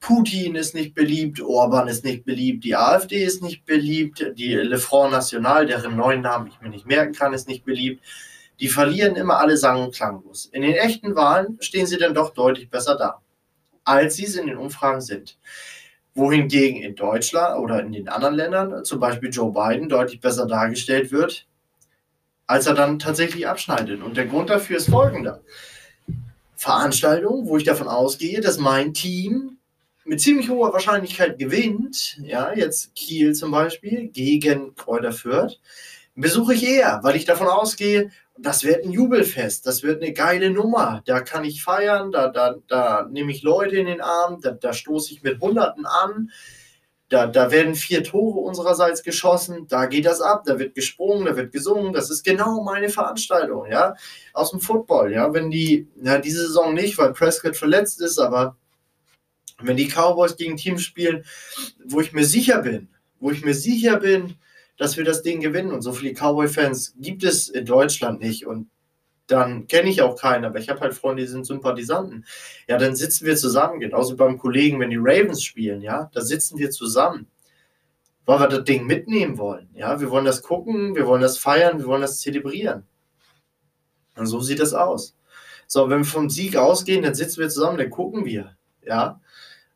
[0.00, 4.78] Putin ist nicht beliebt, Orban ist nicht beliebt, die AfD ist nicht beliebt, die Le
[4.78, 8.02] Front National, deren neuen Namen ich mir nicht merken kann, ist nicht beliebt.
[8.60, 10.46] Die verlieren immer alle sang- und klanglos.
[10.52, 13.20] In den echten Wahlen stehen sie dann doch deutlich besser da,
[13.84, 15.38] als sie es in den Umfragen sind.
[16.14, 21.12] Wohingegen in Deutschland oder in den anderen Ländern, zum Beispiel Joe Biden, deutlich besser dargestellt
[21.12, 21.46] wird,
[22.46, 24.02] als er dann tatsächlich abschneidet.
[24.02, 25.40] Und der Grund dafür ist folgender.
[26.56, 29.56] Veranstaltung, wo ich davon ausgehe, dass mein Team
[30.04, 35.60] mit ziemlich hoher Wahrscheinlichkeit gewinnt, ja, jetzt Kiel zum Beispiel gegen Kräuter Fürth,
[36.14, 38.10] besuche ich eher, weil ich davon ausgehe,
[38.42, 41.02] das wird ein Jubelfest, das wird eine geile Nummer.
[41.04, 44.72] Da kann ich feiern, da, da, da nehme ich Leute in den Arm, da, da
[44.72, 46.30] stoße ich mit Hunderten an.
[47.10, 51.36] Da, da werden vier Tore unsererseits geschossen, da geht das ab, da wird gesprungen, da
[51.36, 51.92] wird gesungen.
[51.92, 53.94] Das ist genau meine Veranstaltung, ja,
[54.32, 55.32] aus dem Football, ja.
[55.34, 58.56] Wenn die, ja, diese Saison nicht, weil Prescott verletzt ist, aber
[59.60, 61.24] wenn die Cowboys gegen Teams spielen,
[61.84, 64.36] wo ich mir sicher bin, wo ich mir sicher bin,
[64.80, 65.72] dass wir das Ding gewinnen.
[65.72, 68.46] Und so viele Cowboy-Fans gibt es in Deutschland nicht.
[68.46, 68.70] Und
[69.26, 72.24] dann kenne ich auch keinen, aber ich habe halt Freunde, die sind Sympathisanten.
[72.66, 76.58] Ja, dann sitzen wir zusammen, genauso beim Kollegen, wenn die Ravens spielen, ja, da sitzen
[76.58, 77.26] wir zusammen,
[78.24, 79.68] weil wir das Ding mitnehmen wollen.
[79.74, 82.84] Ja, wir wollen das gucken, wir wollen das feiern, wir wollen das zelebrieren.
[84.16, 85.14] Und so sieht das aus.
[85.66, 89.20] So, wenn wir vom Sieg ausgehen, dann sitzen wir zusammen, dann gucken wir, ja,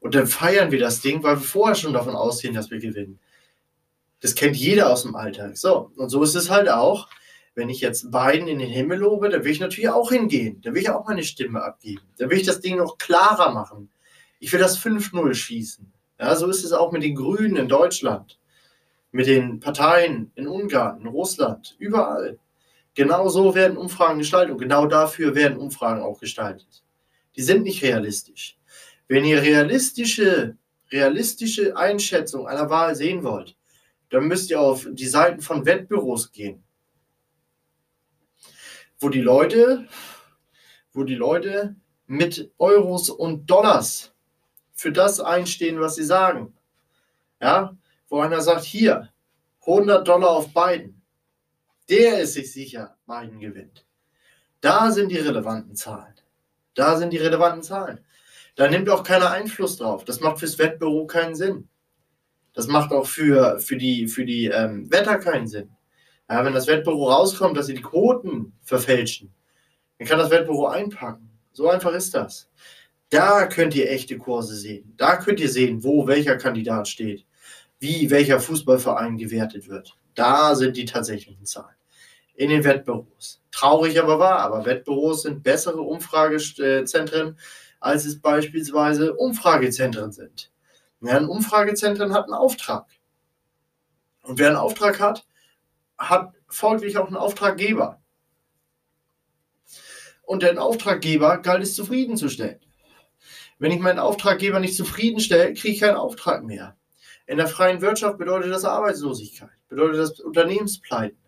[0.00, 3.20] und dann feiern wir das Ding, weil wir vorher schon davon ausgehen, dass wir gewinnen.
[4.24, 5.58] Das kennt jeder aus dem Alltag.
[5.58, 7.10] So, und so ist es halt auch.
[7.54, 10.62] Wenn ich jetzt beiden in den Himmel lobe, dann will ich natürlich auch hingehen.
[10.62, 12.00] Da will ich auch meine Stimme abgeben.
[12.16, 13.90] Da will ich das Ding noch klarer machen.
[14.40, 15.92] Ich will das 5-0 schießen.
[16.18, 18.38] Ja, so ist es auch mit den Grünen in Deutschland,
[19.12, 22.38] mit den Parteien in Ungarn, in Russland, überall.
[22.94, 26.82] Genau so werden Umfragen gestaltet und genau dafür werden Umfragen auch gestaltet.
[27.36, 28.56] Die sind nicht realistisch.
[29.06, 30.56] Wenn ihr realistische,
[30.90, 33.54] realistische Einschätzung einer Wahl sehen wollt,
[34.10, 36.64] dann müsst ihr auf die Seiten von Wettbüros gehen,
[38.98, 39.88] wo die Leute,
[40.92, 41.76] wo die Leute
[42.06, 44.14] mit Euros und Dollars
[44.72, 46.54] für das einstehen, was sie sagen.
[47.40, 47.76] Ja,
[48.08, 49.10] wo einer sagt, hier,
[49.60, 51.02] 100 Dollar auf Biden.
[51.88, 53.86] Der ist sich sicher, Biden gewinnt.
[54.60, 56.14] Da sind die relevanten Zahlen.
[56.74, 58.04] Da sind die relevanten Zahlen.
[58.56, 60.04] Da nimmt auch keiner Einfluss drauf.
[60.04, 61.68] Das macht fürs Wettbüro keinen Sinn.
[62.54, 65.70] Das macht auch für, für die, für die ähm, Wetter keinen Sinn.
[66.30, 69.34] Ja, wenn das Wettbüro rauskommt, dass sie die Quoten verfälschen,
[69.98, 71.28] dann kann das Wettbüro einpacken.
[71.52, 72.48] So einfach ist das.
[73.10, 74.94] Da könnt ihr echte Kurse sehen.
[74.96, 77.26] Da könnt ihr sehen, wo welcher Kandidat steht,
[77.78, 79.96] wie welcher Fußballverein gewertet wird.
[80.14, 81.76] Da sind die tatsächlichen Zahlen.
[82.34, 83.42] In den Wettbüros.
[83.52, 87.38] Traurig aber wahr, aber Wettbüros sind bessere Umfragezentren,
[87.78, 90.50] als es beispielsweise Umfragezentren sind.
[91.04, 92.86] Ja, ein Umfragezentren hat einen Auftrag.
[94.22, 95.26] Und wer einen Auftrag hat,
[95.98, 98.00] hat folglich auch einen Auftraggeber.
[100.22, 102.58] Und den Auftraggeber galt es zufriedenzustellen.
[103.58, 106.74] Wenn ich meinen Auftraggeber nicht zufriedenstelle, kriege ich keinen Auftrag mehr.
[107.26, 111.18] In der freien Wirtschaft bedeutet das Arbeitslosigkeit, bedeutet das Unternehmenspleiten.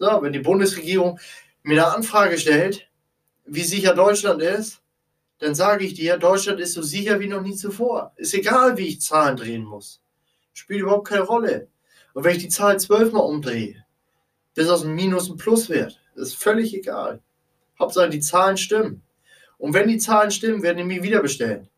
[0.00, 1.20] So, wenn die Bundesregierung
[1.62, 2.90] mir eine Anfrage stellt,
[3.44, 4.83] wie sicher Deutschland ist,
[5.44, 8.12] dann sage ich dir, Deutschland ist so sicher wie noch nie zuvor.
[8.16, 10.00] Ist egal, wie ich Zahlen drehen muss.
[10.54, 11.68] Spielt überhaupt keine Rolle.
[12.14, 13.84] Und wenn ich die Zahl zwölfmal umdrehe,
[14.54, 17.20] bis aus dem Minus ein Plus wird, ist völlig egal.
[17.78, 19.02] Hauptsache die Zahlen stimmen.
[19.58, 21.68] Und wenn die Zahlen stimmen, werden die mich wieder bestellen.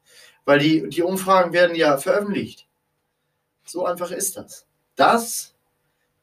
[0.45, 2.69] Weil die, die Umfragen werden ja veröffentlicht.
[3.65, 4.67] So einfach ist das.
[4.95, 5.57] Das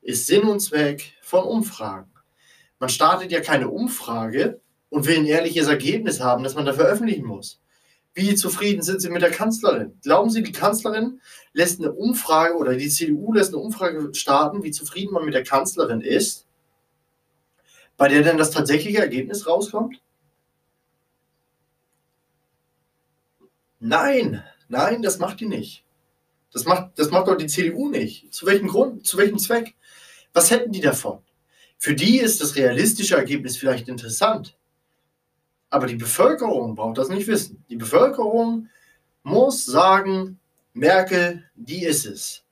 [0.02, 2.10] ist Sinn und Zweck von Umfragen.
[2.80, 4.62] Man startet ja keine Umfrage
[4.94, 7.60] und will ein ehrliches Ergebnis haben, das man da veröffentlichen muss.
[8.14, 9.98] Wie zufrieden sind Sie mit der Kanzlerin?
[10.04, 11.20] Glauben Sie, die Kanzlerin
[11.52, 15.44] lässt eine Umfrage oder die CDU lässt eine Umfrage starten, wie zufrieden man mit der
[15.44, 16.46] Kanzlerin ist,
[17.98, 20.00] bei der dann das tatsächliche Ergebnis rauskommt?
[23.80, 25.84] Nein, nein, das macht die nicht.
[26.52, 28.32] Das macht, das macht doch die CDU nicht.
[28.32, 29.74] Zu welchem Grund, zu welchem Zweck?
[30.34, 31.24] Was hätten die davon?
[31.80, 34.56] Für die ist das realistische Ergebnis vielleicht interessant.
[35.74, 37.66] Aber die Bevölkerung braucht das nicht wissen.
[37.68, 38.70] Die Bevölkerung
[39.24, 40.40] muss sagen,
[40.74, 42.46] Merkel, die ist es.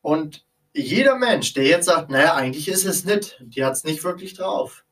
[0.00, 4.04] Und jeder Mensch, der jetzt sagt, naja, eigentlich ist es nicht, die hat es nicht
[4.04, 4.84] wirklich drauf.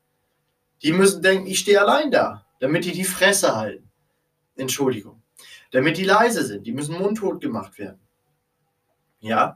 [0.81, 3.89] Die müssen denken, ich stehe allein da, damit die die Fresse halten.
[4.57, 5.21] Entschuldigung.
[5.71, 6.67] Damit die leise sind.
[6.67, 8.01] Die müssen mundtot gemacht werden.
[9.21, 9.55] Ja,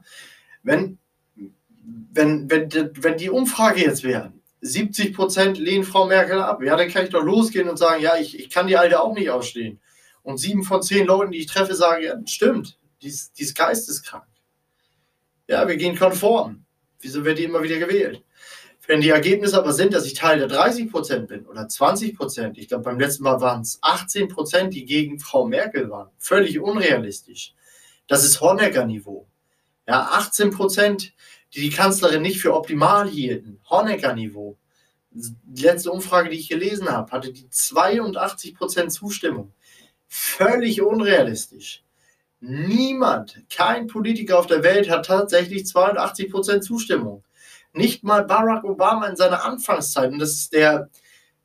[0.62, 0.96] wenn,
[1.34, 4.32] wenn, wenn, wenn die Umfrage jetzt wäre,
[4.66, 6.62] 70 Prozent lehnen Frau Merkel ab.
[6.62, 9.14] Ja, dann kann ich doch losgehen und sagen, ja, ich, ich kann die Alte auch
[9.14, 9.80] nicht ausstehen.
[10.22, 13.56] Und sieben von zehn Leuten, die ich treffe, sagen, ja, stimmt, die ist, die ist
[13.56, 14.26] geisteskrank.
[15.48, 16.64] Ja, wir gehen konform.
[17.00, 18.24] Wieso wird die immer wieder gewählt?
[18.86, 22.58] Wenn die Ergebnisse aber sind, dass ich Teil der 30 Prozent bin oder 20 Prozent,
[22.58, 26.10] ich glaube beim letzten Mal waren es 18 Prozent, die gegen Frau Merkel waren.
[26.18, 27.54] Völlig unrealistisch.
[28.06, 29.26] Das ist Honecker-Niveau.
[29.88, 31.12] Ja, 18 Prozent
[31.54, 33.60] die die Kanzlerin nicht für optimal hielten.
[33.70, 34.56] Honecker-Niveau.
[35.10, 39.52] Die letzte Umfrage, die ich gelesen habe, hatte die 82% Zustimmung.
[40.06, 41.82] Völlig unrealistisch.
[42.40, 47.24] Niemand, kein Politiker auf der Welt hat tatsächlich 82% Zustimmung.
[47.72, 50.90] Nicht mal Barack Obama in seiner Anfangszeit, und das ist der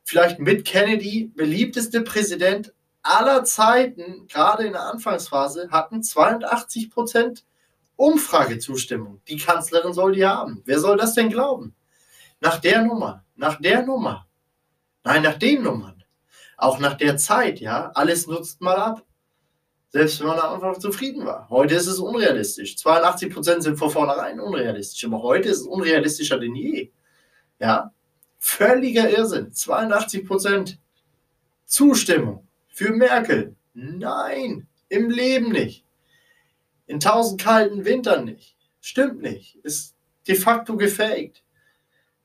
[0.04, 2.72] vielleicht mit Kennedy beliebteste Präsident
[3.02, 7.44] aller Zeiten, gerade in der Anfangsphase, hatten 82 Prozent
[7.96, 9.20] Umfragezustimmung.
[9.28, 10.62] Die Kanzlerin soll die haben.
[10.64, 11.74] Wer soll das denn glauben?
[12.40, 14.26] Nach der Nummer, nach der Nummer.
[15.04, 16.02] Nein, nach den Nummern.
[16.56, 17.90] Auch nach der Zeit, ja.
[17.94, 19.04] Alles nutzt mal ab.
[19.88, 21.48] Selbst wenn man am Anfang zufrieden war.
[21.50, 22.76] Heute ist es unrealistisch.
[22.78, 25.04] 82 Prozent sind von vornherein unrealistisch.
[25.04, 26.90] Aber heute ist es unrealistischer denn je.
[27.58, 27.92] Ja.
[28.38, 29.52] Völliger Irrsinn.
[29.52, 30.78] 82 Prozent
[31.64, 33.56] Zustimmung für Merkel.
[33.74, 35.81] Nein, im Leben nicht.
[36.86, 38.56] In tausend kalten Wintern nicht.
[38.80, 39.56] Stimmt nicht.
[39.62, 39.94] Ist
[40.26, 41.42] de facto gefaked.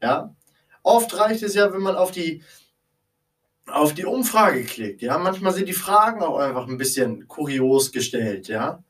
[0.02, 0.36] Ja.
[0.84, 2.44] Oft reicht es ja, wenn man auf die,
[3.68, 5.02] auf die Umfrage klickt.
[5.02, 5.18] Ja.
[5.18, 8.48] Manchmal sind die Fragen auch einfach ein bisschen kurios gestellt.
[8.48, 8.84] Ja.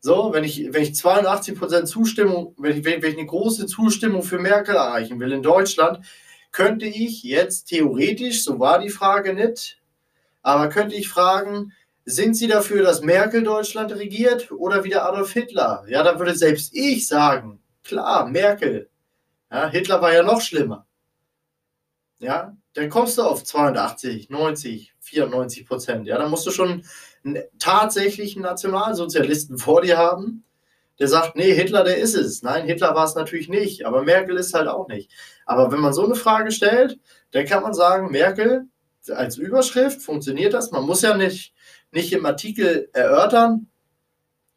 [0.00, 4.38] So, wenn ich, wenn ich 82% Zustimmung, wenn ich, wenn ich eine große Zustimmung für
[4.38, 6.04] Merkel erreichen will in Deutschland,
[6.52, 9.80] könnte ich jetzt theoretisch, so war die Frage nicht,
[10.42, 11.72] aber könnte ich fragen,
[12.06, 15.84] sind Sie dafür, dass Merkel Deutschland regiert oder wieder Adolf Hitler?
[15.88, 18.88] Ja, dann würde selbst ich sagen, klar, Merkel.
[19.50, 20.86] Ja, Hitler war ja noch schlimmer.
[22.18, 26.06] Ja, dann kommst du auf 82, 90, 94 Prozent.
[26.06, 26.84] Ja, dann musst du schon
[27.24, 30.44] einen tatsächlichen Nationalsozialisten vor dir haben,
[31.00, 32.42] der sagt, nee, Hitler, der ist es.
[32.42, 35.10] Nein, Hitler war es natürlich nicht, aber Merkel ist halt auch nicht.
[35.44, 37.00] Aber wenn man so eine Frage stellt,
[37.32, 38.66] dann kann man sagen, Merkel
[39.08, 40.70] als Überschrift funktioniert das.
[40.70, 41.52] Man muss ja nicht
[41.96, 43.68] nicht im Artikel erörtern,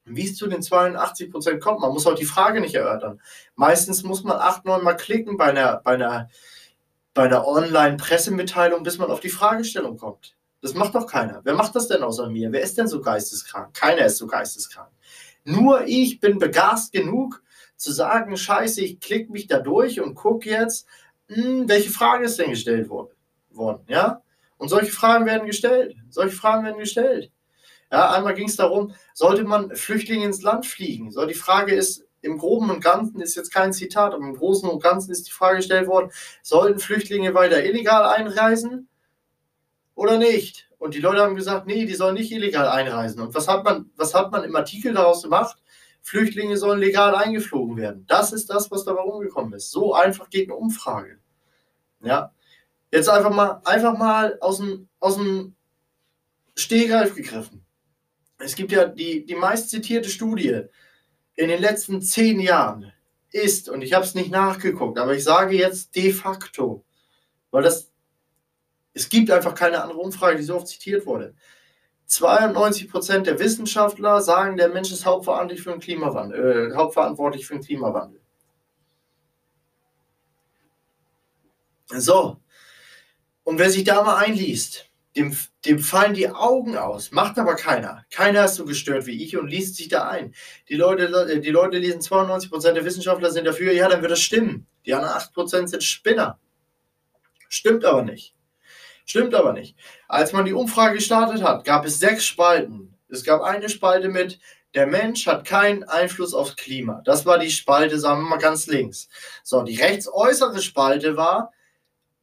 [0.03, 1.79] wie es zu den 82 Prozent kommt.
[1.79, 3.21] Man muss auch die Frage nicht erörtern.
[3.55, 6.29] Meistens muss man acht, neun Mal klicken bei einer, bei einer,
[7.13, 10.35] bei einer Online-Pressemitteilung, bis man auf die Fragestellung kommt.
[10.61, 11.39] Das macht doch keiner.
[11.45, 12.51] Wer macht das denn außer mir?
[12.51, 13.73] Wer ist denn so geisteskrank?
[13.73, 14.91] Keiner ist so geisteskrank.
[15.45, 17.41] Nur ich bin begast genug
[17.77, 20.85] zu sagen, scheiße, ich klicke mich da durch und gucke jetzt,
[21.29, 23.13] mh, hm, welche Frage ist denn gestellt worden.
[23.49, 24.21] worden ja?
[24.59, 25.95] Und solche Fragen werden gestellt.
[26.09, 27.31] Solche Fragen werden gestellt.
[27.91, 31.09] Ja, einmal ging es darum, sollte man Flüchtlinge ins Land fliegen?
[31.09, 34.69] So, die Frage ist, im Groben und Ganzen ist jetzt kein Zitat, aber im Großen
[34.69, 36.11] und Ganzen ist die Frage gestellt worden,
[36.43, 38.89] sollten Flüchtlinge weiter illegal einreisen
[39.95, 40.69] oder nicht?
[40.77, 43.21] Und die Leute haben gesagt, nee, die sollen nicht illegal einreisen.
[43.21, 45.57] Und was hat man, was hat man im Artikel daraus gemacht?
[46.01, 48.05] Flüchtlinge sollen legal eingeflogen werden.
[48.07, 49.71] Das ist das, was dabei rumgekommen ist.
[49.71, 51.19] So einfach geht eine Umfrage.
[52.01, 52.33] Ja.
[52.91, 55.55] Jetzt einfach mal, einfach mal aus dem, aus dem
[56.55, 57.65] Stehgreif gegriffen.
[58.39, 60.63] Es gibt ja die, die meist zitierte Studie
[61.35, 62.91] in den letzten zehn Jahren
[63.31, 66.83] ist, und ich habe es nicht nachgeguckt, aber ich sage jetzt de facto,
[67.51, 67.91] weil das,
[68.93, 71.35] es gibt einfach keine andere Umfrage, die so oft zitiert wurde.
[72.07, 76.71] 92 Prozent der Wissenschaftler sagen, der Mensch ist hauptverantwortlich für den Klimawandel.
[76.71, 78.19] Äh, hauptverantwortlich für den Klimawandel.
[81.87, 82.37] So.
[83.49, 85.35] Und wer sich da mal einliest, dem,
[85.65, 88.05] dem fallen die Augen aus, macht aber keiner.
[88.11, 90.35] Keiner ist so gestört wie ich und liest sich da ein.
[90.69, 94.11] Die Leute, äh, die Leute lesen 92 Prozent der Wissenschaftler sind dafür, ja, dann wird
[94.11, 94.67] das stimmen.
[94.85, 96.37] Die anderen 8% sind Spinner.
[97.47, 98.35] Stimmt aber nicht.
[99.03, 99.75] Stimmt aber nicht.
[100.07, 102.93] Als man die Umfrage gestartet hat, gab es sechs Spalten.
[103.09, 104.37] Es gab eine Spalte mit,
[104.75, 107.01] der Mensch hat keinen Einfluss aufs Klima.
[107.03, 109.09] Das war die Spalte, sagen wir mal ganz links.
[109.43, 111.51] So, die rechtsäußere Spalte war,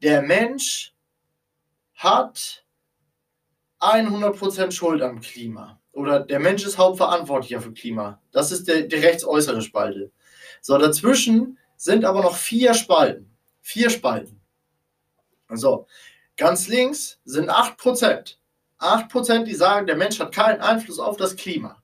[0.00, 0.92] der Mensch
[1.96, 2.64] hat
[3.80, 5.80] 100% Schuld am Klima.
[5.92, 8.20] Oder der Mensch ist hauptverantwortlicher für Klima.
[8.32, 10.12] Das ist der, die rechtsäußere Spalte.
[10.60, 13.36] So, dazwischen sind aber noch vier Spalten.
[13.60, 14.40] Vier Spalten.
[15.50, 15.86] So,
[16.36, 18.36] Ganz links sind 8%.
[18.78, 21.82] 8%, die sagen, der Mensch hat keinen Einfluss auf das Klima.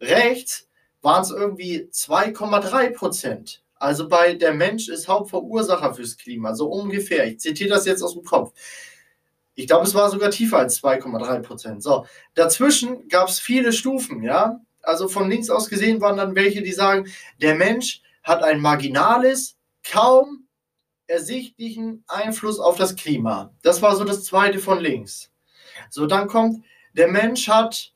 [0.00, 0.68] Rechts
[1.00, 3.60] waren es irgendwie 2,3%.
[3.76, 7.26] Also bei der Mensch ist Hauptverursacher fürs Klima, so ungefähr.
[7.26, 8.52] Ich zitiere das jetzt aus dem Kopf.
[9.56, 14.60] Ich glaube, es war sogar tiefer als 2,3% So, dazwischen gab es viele Stufen, ja.
[14.82, 17.08] Also von links aus gesehen waren dann welche, die sagen,
[17.40, 20.46] der Mensch hat ein marginales, kaum
[21.06, 23.52] ersichtlichen Einfluss auf das Klima.
[23.62, 25.32] Das war so das zweite von links.
[25.90, 27.92] So, dann kommt, der Mensch hat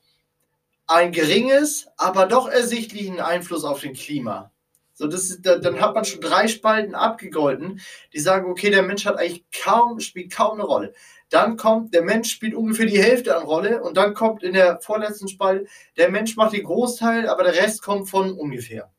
[0.86, 4.50] ein geringes, aber doch ersichtlichen Einfluss auf den Klima.
[5.00, 7.80] So, das ist, dann hat man schon drei Spalten abgegolten,
[8.12, 10.92] die sagen, okay, der Mensch hat eigentlich kaum, spielt kaum eine Rolle.
[11.30, 14.78] Dann kommt, der Mensch spielt ungefähr die Hälfte an Rolle und dann kommt in der
[14.82, 18.90] vorletzten Spalte, der Mensch macht den Großteil, aber der Rest kommt von ungefähr.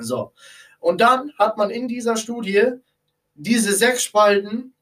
[0.00, 0.32] So.
[0.80, 2.70] Und dann hat man in dieser Studie
[3.34, 4.72] diese sechs Spalten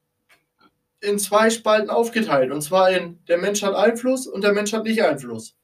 [1.01, 2.53] in zwei Spalten aufgeteilt.
[2.53, 5.57] Und zwar in der Mensch hat Einfluss und der Mensch hat nicht Einfluss.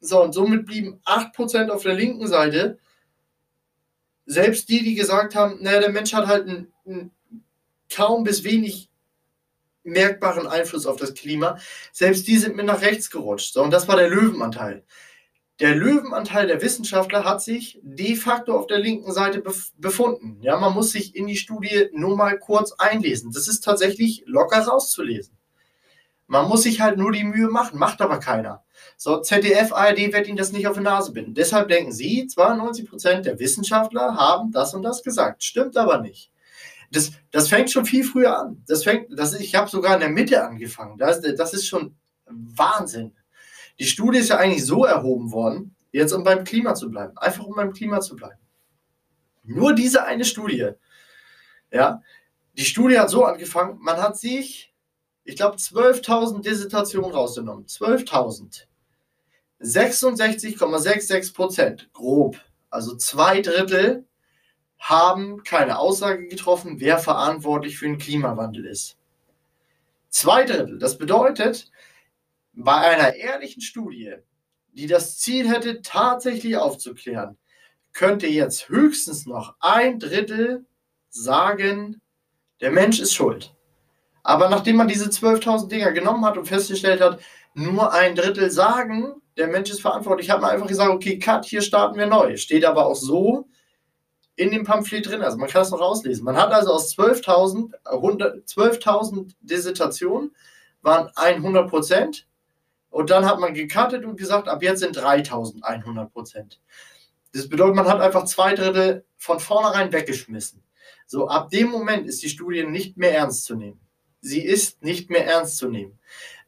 [0.00, 2.80] So, und somit blieben 8% auf der linken Seite.
[4.26, 7.10] Selbst die, die gesagt haben, naja, der Mensch hat halt einen, einen
[7.90, 8.90] kaum bis wenig
[9.84, 11.58] merkbaren Einfluss auf das Klima,
[11.92, 13.52] selbst die sind mit nach rechts gerutscht.
[13.52, 14.82] So, und das war der Löwenanteil.
[15.60, 19.40] Der Löwenanteil der Wissenschaftler hat sich de facto auf der linken Seite
[19.76, 20.38] befunden.
[20.40, 23.30] Ja, man muss sich in die Studie nur mal kurz einlesen.
[23.30, 25.36] Das ist tatsächlich locker rauszulesen.
[26.26, 28.63] Man muss sich halt nur die Mühe machen, macht aber keiner.
[28.96, 31.34] So, ZDF, ARD wird Ihnen das nicht auf die Nase binden.
[31.34, 35.42] Deshalb denken Sie, 92 Prozent der Wissenschaftler haben das und das gesagt.
[35.42, 36.30] Stimmt aber nicht.
[36.90, 38.62] Das, das fängt schon viel früher an.
[38.66, 40.96] Das fängt, das, ich habe sogar in der Mitte angefangen.
[40.98, 43.12] Das, das ist schon Wahnsinn.
[43.78, 47.16] Die Studie ist ja eigentlich so erhoben worden, jetzt um beim Klima zu bleiben.
[47.18, 48.38] Einfach um beim Klima zu bleiben.
[49.42, 50.70] Nur diese eine Studie.
[51.70, 52.00] Ja,
[52.56, 54.72] die Studie hat so angefangen, man hat sich,
[55.24, 57.66] ich glaube, 12.000 Dissertationen rausgenommen.
[57.66, 58.66] 12.000.
[59.60, 62.40] 66,66 Prozent, grob.
[62.70, 64.04] Also zwei Drittel
[64.78, 68.98] haben keine Aussage getroffen, wer verantwortlich für den Klimawandel ist.
[70.10, 70.78] Zwei Drittel.
[70.78, 71.70] Das bedeutet,
[72.52, 74.14] bei einer ehrlichen Studie,
[74.72, 77.38] die das Ziel hätte, tatsächlich aufzuklären,
[77.92, 80.66] könnte jetzt höchstens noch ein Drittel
[81.08, 82.00] sagen,
[82.60, 83.54] der Mensch ist schuld.
[84.22, 87.20] Aber nachdem man diese 12.000 Dinger genommen hat und festgestellt hat,
[87.54, 91.62] nur ein Drittel sagen, der Mensch ist verantwortlich, hat man einfach gesagt, okay, cut, hier
[91.62, 92.36] starten wir neu.
[92.36, 93.48] Steht aber auch so
[94.36, 96.24] in dem Pamphlet drin, also man kann es noch rauslesen.
[96.24, 100.34] Man hat also aus 12.000 12 Dissertationen
[100.82, 102.26] waren 100 Prozent
[102.90, 106.60] und dann hat man gecuttet und gesagt, ab jetzt sind 3100 Prozent.
[107.32, 110.62] Das bedeutet, man hat einfach zwei Drittel von vornherein weggeschmissen.
[111.06, 113.80] So, ab dem Moment ist die Studie nicht mehr ernst zu nehmen.
[114.20, 115.98] Sie ist nicht mehr ernst zu nehmen.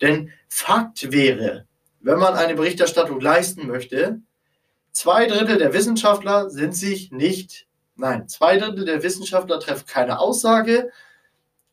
[0.01, 1.67] Denn Fakt wäre,
[2.07, 4.21] wenn man eine Berichterstattung leisten möchte,
[4.93, 10.93] zwei Drittel der Wissenschaftler sind sich nicht, nein, zwei Drittel der Wissenschaftler treffen keine Aussage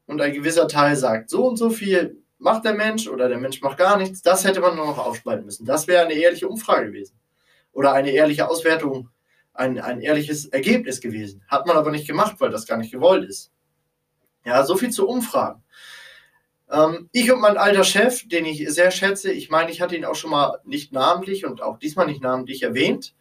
[0.08, 3.62] und ein gewisser Teil sagt so und so viel, macht der Mensch oder der Mensch
[3.62, 5.66] macht gar nichts, das hätte man nur noch aufspalten müssen.
[5.68, 7.16] Das wäre eine ehrliche Umfrage gewesen.
[7.72, 9.10] Oder eine ehrliche Auswertung,
[9.54, 11.44] ein, ein ehrliches Ergebnis gewesen.
[11.48, 13.52] Hat man aber nicht gemacht, weil das gar nicht gewollt ist.
[14.46, 15.64] Ja, so viel zu Umfragen.
[16.74, 20.06] Ähm, ich und mein alter Chef, den ich sehr schätze, ich meine, ich hatte ihn
[20.06, 23.14] auch schon mal nicht namentlich und auch diesmal nicht namentlich erwähnt,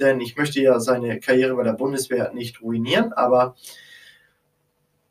[0.00, 3.54] denn ich möchte ja seine Karriere bei der Bundeswehr nicht ruinieren, aber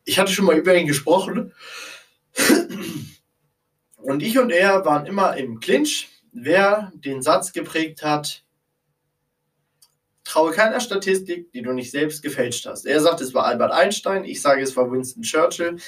[0.04, 1.52] ich hatte schon mal über ihn gesprochen.
[3.96, 8.44] Und ich und er waren immer im Clinch, wer den Satz geprägt hat,
[10.22, 12.84] traue keiner Statistik, die du nicht selbst gefälscht hast.
[12.84, 15.78] Er sagt, es war Albert Einstein, ich sage, es war Winston Churchill.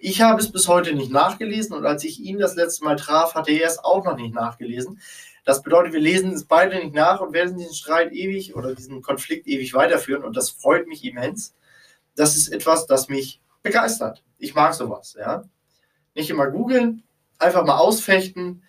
[0.00, 3.34] Ich habe es bis heute nicht nachgelesen und als ich ihn das letzte Mal traf,
[3.34, 5.00] hatte er es auch noch nicht nachgelesen.
[5.44, 9.02] Das bedeutet, wir lesen es beide nicht nach und werden diesen Streit ewig oder diesen
[9.02, 11.54] Konflikt ewig weiterführen und das freut mich immens.
[12.14, 14.22] Das ist etwas, das mich begeistert.
[14.38, 15.44] Ich mag sowas, ja.
[16.14, 17.02] Nicht immer googeln,
[17.38, 18.62] einfach mal ausfechten.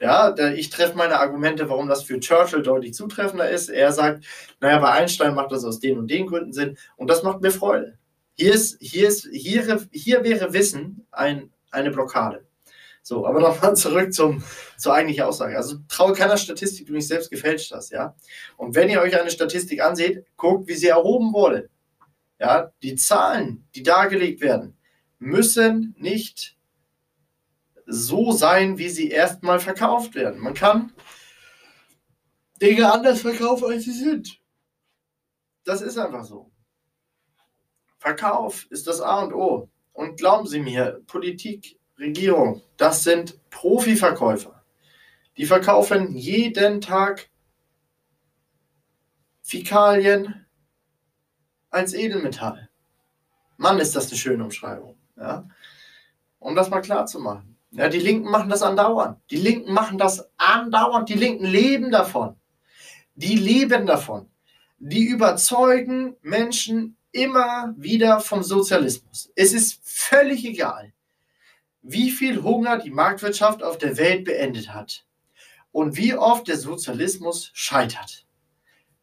[0.00, 3.68] Ja, ich treffe meine Argumente, warum das für Churchill deutlich zutreffender ist.
[3.70, 4.24] Er sagt,
[4.60, 7.52] naja, bei Einstein macht das aus den und den Gründen Sinn und das macht mir
[7.52, 7.96] Freude.
[8.36, 12.44] Hier, ist, hier, ist, hier, hier wäre Wissen ein, eine Blockade.
[13.02, 14.42] So, aber nochmal zurück zum,
[14.78, 15.56] zur eigentlichen Aussage.
[15.56, 18.16] Also traue keiner Statistik, die du nicht selbst gefälscht hast, ja.
[18.56, 21.68] Und wenn ihr euch eine Statistik anseht, guckt, wie sie erhoben wurde.
[22.40, 24.76] Ja, die Zahlen, die dargelegt werden,
[25.18, 26.56] müssen nicht
[27.86, 30.40] so sein, wie sie erstmal verkauft werden.
[30.40, 30.92] Man kann
[32.60, 34.40] Dinge anders verkaufen, als sie sind.
[35.64, 36.50] Das ist einfach so.
[38.04, 39.70] Verkauf ist das A und O.
[39.94, 44.62] Und glauben Sie mir, Politik, Regierung, das sind Profiverkäufer.
[45.38, 47.30] Die verkaufen jeden Tag
[49.40, 50.44] Fäkalien
[51.70, 52.68] als Edelmetall.
[53.56, 54.98] Mann, ist das eine schöne Umschreibung.
[55.16, 55.48] Ja?
[56.40, 57.56] Um das mal klar zu machen.
[57.70, 59.18] Ja, die Linken machen das andauernd.
[59.30, 61.08] Die Linken machen das andauernd.
[61.08, 62.36] Die Linken leben davon.
[63.14, 64.28] Die leben davon.
[64.78, 69.30] Die überzeugen Menschen immer wieder vom Sozialismus.
[69.36, 70.92] Es ist völlig egal,
[71.80, 75.06] wie viel Hunger die Marktwirtschaft auf der Welt beendet hat
[75.70, 78.26] und wie oft der Sozialismus scheitert.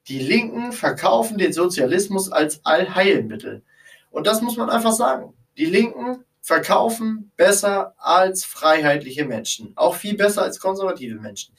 [0.08, 3.64] Die Linken verkaufen den Sozialismus als Allheilmittel.
[4.10, 5.34] Und das muss man einfach sagen.
[5.58, 11.56] Die Linken verkaufen besser als freiheitliche Menschen, auch viel besser als konservative Menschen.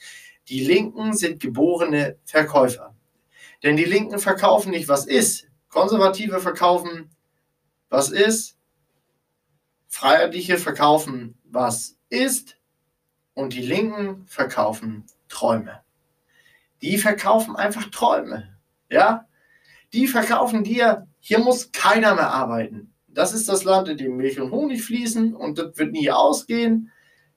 [0.49, 2.93] Die Linken sind geborene Verkäufer.
[3.63, 7.09] Denn die Linken verkaufen nicht, was ist, Konservative verkaufen,
[7.89, 8.55] was ist.
[9.87, 12.57] Freiheitliche verkaufen, was ist.
[13.33, 15.81] Und die Linken verkaufen Träume.
[16.83, 18.55] Die verkaufen einfach Träume.
[18.87, 19.27] Ja?
[19.93, 22.93] Die verkaufen dir, hier muss keiner mehr arbeiten.
[23.07, 26.91] Das ist das Land, in dem Milch und Honig fließen und das wird nie ausgehen.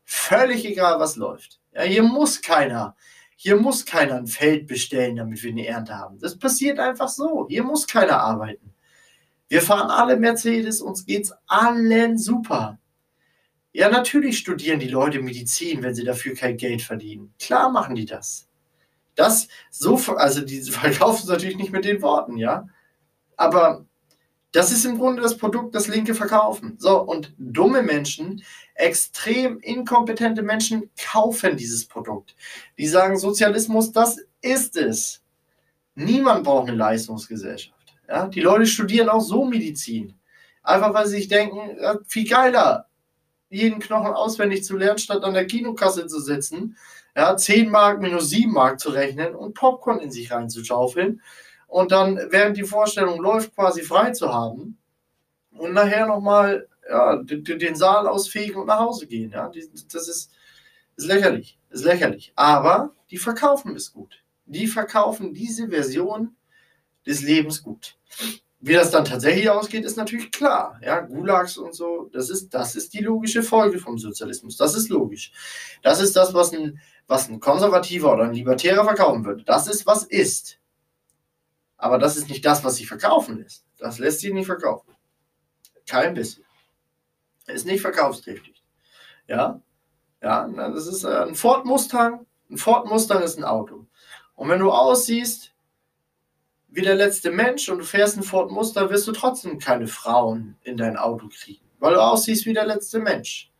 [0.04, 1.58] Völlig egal, was läuft.
[1.72, 2.96] Ja, hier muss keiner
[3.36, 6.18] hier muss keiner ein Feld bestellen, damit wir eine Ernte haben.
[6.18, 7.46] Das passiert einfach so.
[7.48, 8.72] Hier muss keiner arbeiten.
[9.48, 12.78] Wir fahren alle Mercedes, uns geht's allen super.
[13.72, 17.34] Ja, natürlich studieren die Leute Medizin, wenn sie dafür kein Geld verdienen.
[17.38, 18.48] Klar machen die das.
[19.14, 22.68] Das so, also die verkaufen es natürlich nicht mit den Worten, ja.
[23.36, 23.84] Aber
[24.56, 26.76] das ist im Grunde das Produkt, das Linke verkaufen.
[26.78, 28.42] So, und dumme Menschen,
[28.74, 32.34] extrem inkompetente Menschen kaufen dieses Produkt.
[32.78, 35.22] Die sagen, Sozialismus, das ist es.
[35.94, 37.76] Niemand braucht eine Leistungsgesellschaft.
[38.08, 38.28] Ja?
[38.28, 40.14] Die Leute studieren auch so Medizin.
[40.62, 42.86] Einfach weil sie sich denken, ja, viel geiler,
[43.50, 46.78] jeden Knochen auswendig zu lernen, statt an der Kinokasse zu sitzen,
[47.14, 51.20] ja, 10 Mark minus 7 Mark zu rechnen und Popcorn in sich reinzuschaufeln
[51.66, 54.78] und dann während die Vorstellung läuft, quasi frei zu haben
[55.50, 59.30] und nachher nochmal ja, den Saal ausfegen und nach Hause gehen.
[59.30, 59.50] Ja?
[59.92, 60.30] Das ist,
[60.96, 61.58] ist lächerlich.
[61.70, 62.32] Ist lächerlich.
[62.36, 64.22] Aber die verkaufen es gut.
[64.46, 66.36] Die verkaufen diese Version
[67.06, 67.96] des Lebens gut.
[68.60, 70.80] Wie das dann tatsächlich ausgeht, ist natürlich klar.
[70.82, 74.56] Ja, Gulags und so, das ist, das ist die logische Folge vom Sozialismus.
[74.56, 75.32] Das ist logisch.
[75.82, 79.44] Das ist das, was ein, was ein Konservativer oder ein Libertärer verkaufen würde.
[79.44, 80.58] Das ist, was ist.
[81.76, 83.64] Aber das ist nicht das, was sie verkaufen lässt.
[83.78, 84.94] Das lässt sie nicht verkaufen.
[85.86, 86.44] Kein bisschen.
[87.46, 88.62] Ist nicht verkaufsträchtig.
[89.28, 89.60] Ja?
[90.22, 92.26] Ja, das ist äh, ein Ford Mustang.
[92.50, 93.86] Ein Ford Mustang ist ein Auto.
[94.34, 95.52] Und wenn du aussiehst
[96.68, 100.56] wie der letzte Mensch und du fährst ein Ford Mustang, wirst du trotzdem keine Frauen
[100.62, 101.64] in dein Auto kriegen.
[101.78, 103.52] Weil du aussiehst wie der letzte Mensch.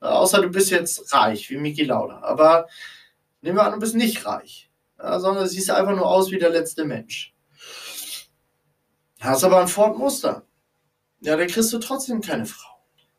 [0.00, 2.20] Außer du bist jetzt reich, wie Miki Lauda.
[2.20, 2.66] Aber
[3.40, 4.70] nehmen wir an, du bist nicht reich.
[4.98, 7.35] Sondern siehst einfach nur aus wie der letzte Mensch.
[9.20, 10.46] Hast aber ein Ford Muster.
[11.20, 12.76] Ja, dann kriegst du trotzdem keine Frau.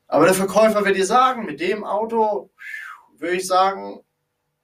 [0.08, 2.52] Aber der Verkäufer wird dir sagen, mit dem Auto
[3.18, 4.02] würde ich sagen,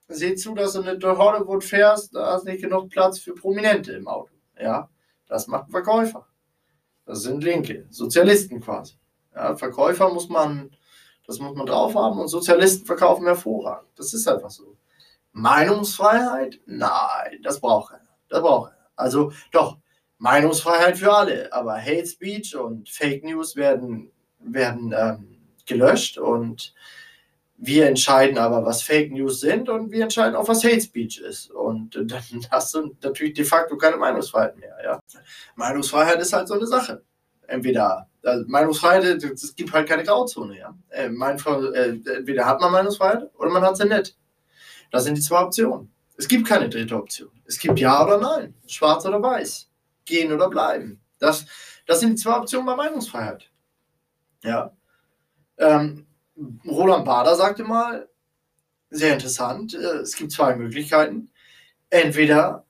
[0.08, 3.92] seh zu, dass du nicht durch Hollywood fährst, da ist nicht genug Platz für Prominente
[3.92, 4.32] im Auto.
[4.58, 4.88] Ja,
[5.26, 6.26] das macht ein Verkäufer.
[7.04, 8.94] Das sind Linke, Sozialisten quasi.
[9.34, 10.70] Ja, Verkäufer muss man,
[11.26, 13.90] das muss man drauf haben und Sozialisten verkaufen hervorragend.
[13.96, 14.76] Das ist einfach so.
[15.32, 16.60] Meinungsfreiheit?
[16.66, 18.00] Nein, das braucht er.
[18.28, 18.90] Das braucht er.
[18.94, 19.78] Also doch,
[20.24, 26.72] Meinungsfreiheit für alle, aber Hate Speech und Fake News werden, werden ähm, gelöscht und
[27.58, 31.50] wir entscheiden aber, was Fake News sind und wir entscheiden auch, was Hate Speech ist.
[31.50, 34.74] Und dann hast du natürlich de facto keine Meinungsfreiheit mehr.
[34.82, 35.00] Ja?
[35.56, 37.02] Meinungsfreiheit ist halt so eine Sache.
[37.46, 40.58] Entweder also Meinungsfreiheit, es gibt halt keine Grauzone.
[40.58, 40.74] Ja?
[40.88, 44.16] Äh, äh, entweder hat man Meinungsfreiheit oder man hat sie nicht.
[44.90, 45.92] Das sind die zwei Optionen.
[46.16, 47.30] Es gibt keine dritte Option.
[47.44, 49.68] Es gibt Ja oder Nein, Schwarz oder Weiß,
[50.04, 51.00] gehen oder bleiben.
[51.18, 51.46] Das,
[51.86, 53.50] das sind die zwei Optionen bei Meinungsfreiheit.
[54.42, 54.72] Ja.
[55.58, 56.06] Ähm,
[56.66, 58.08] Roland Bader sagte mal,
[58.90, 61.30] sehr interessant, äh, es gibt zwei Möglichkeiten.
[61.90, 62.64] Entweder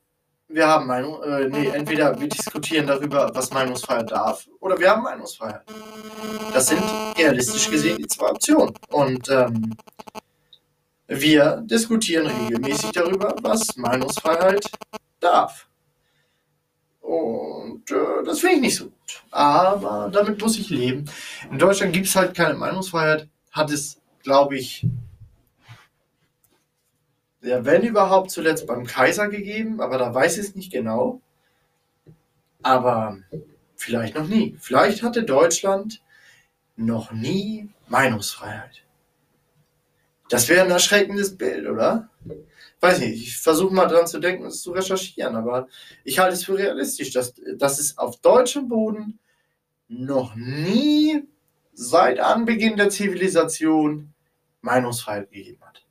[0.48, 5.02] wir haben Meinung, äh, nee, entweder wir diskutieren darüber, was Meinungsfreiheit darf, oder wir haben
[5.02, 5.62] Meinungsfreiheit.
[6.52, 6.82] Das sind
[7.18, 8.74] realistisch gesehen die zwei Optionen.
[8.90, 9.74] Und ähm,
[11.08, 14.70] wir diskutieren regelmäßig darüber, was Meinungsfreiheit
[15.18, 15.66] darf.
[17.04, 19.22] Und äh, das finde ich nicht so gut.
[19.30, 21.04] Aber damit muss ich leben.
[21.50, 24.86] In Deutschland gibt es halt keine Meinungsfreiheit hat es, glaube ich,
[27.40, 31.20] ja, wenn überhaupt zuletzt beim Kaiser gegeben, aber da weiß ich es nicht genau.
[32.62, 33.18] Aber
[33.76, 34.56] vielleicht noch nie.
[34.58, 36.02] Vielleicht hatte Deutschland
[36.76, 38.82] noch nie Meinungsfreiheit.
[40.30, 42.08] Das wäre ein erschreckendes Bild, oder?
[42.80, 45.68] Weiß nicht, ich versuche mal dran zu denken, es zu recherchieren, aber
[46.04, 49.18] ich halte es für realistisch, dass, dass es auf deutschem Boden
[49.88, 51.26] noch nie
[51.72, 54.14] seit Anbeginn der Zivilisation
[54.60, 55.84] Meinungsfreiheit gegeben hat.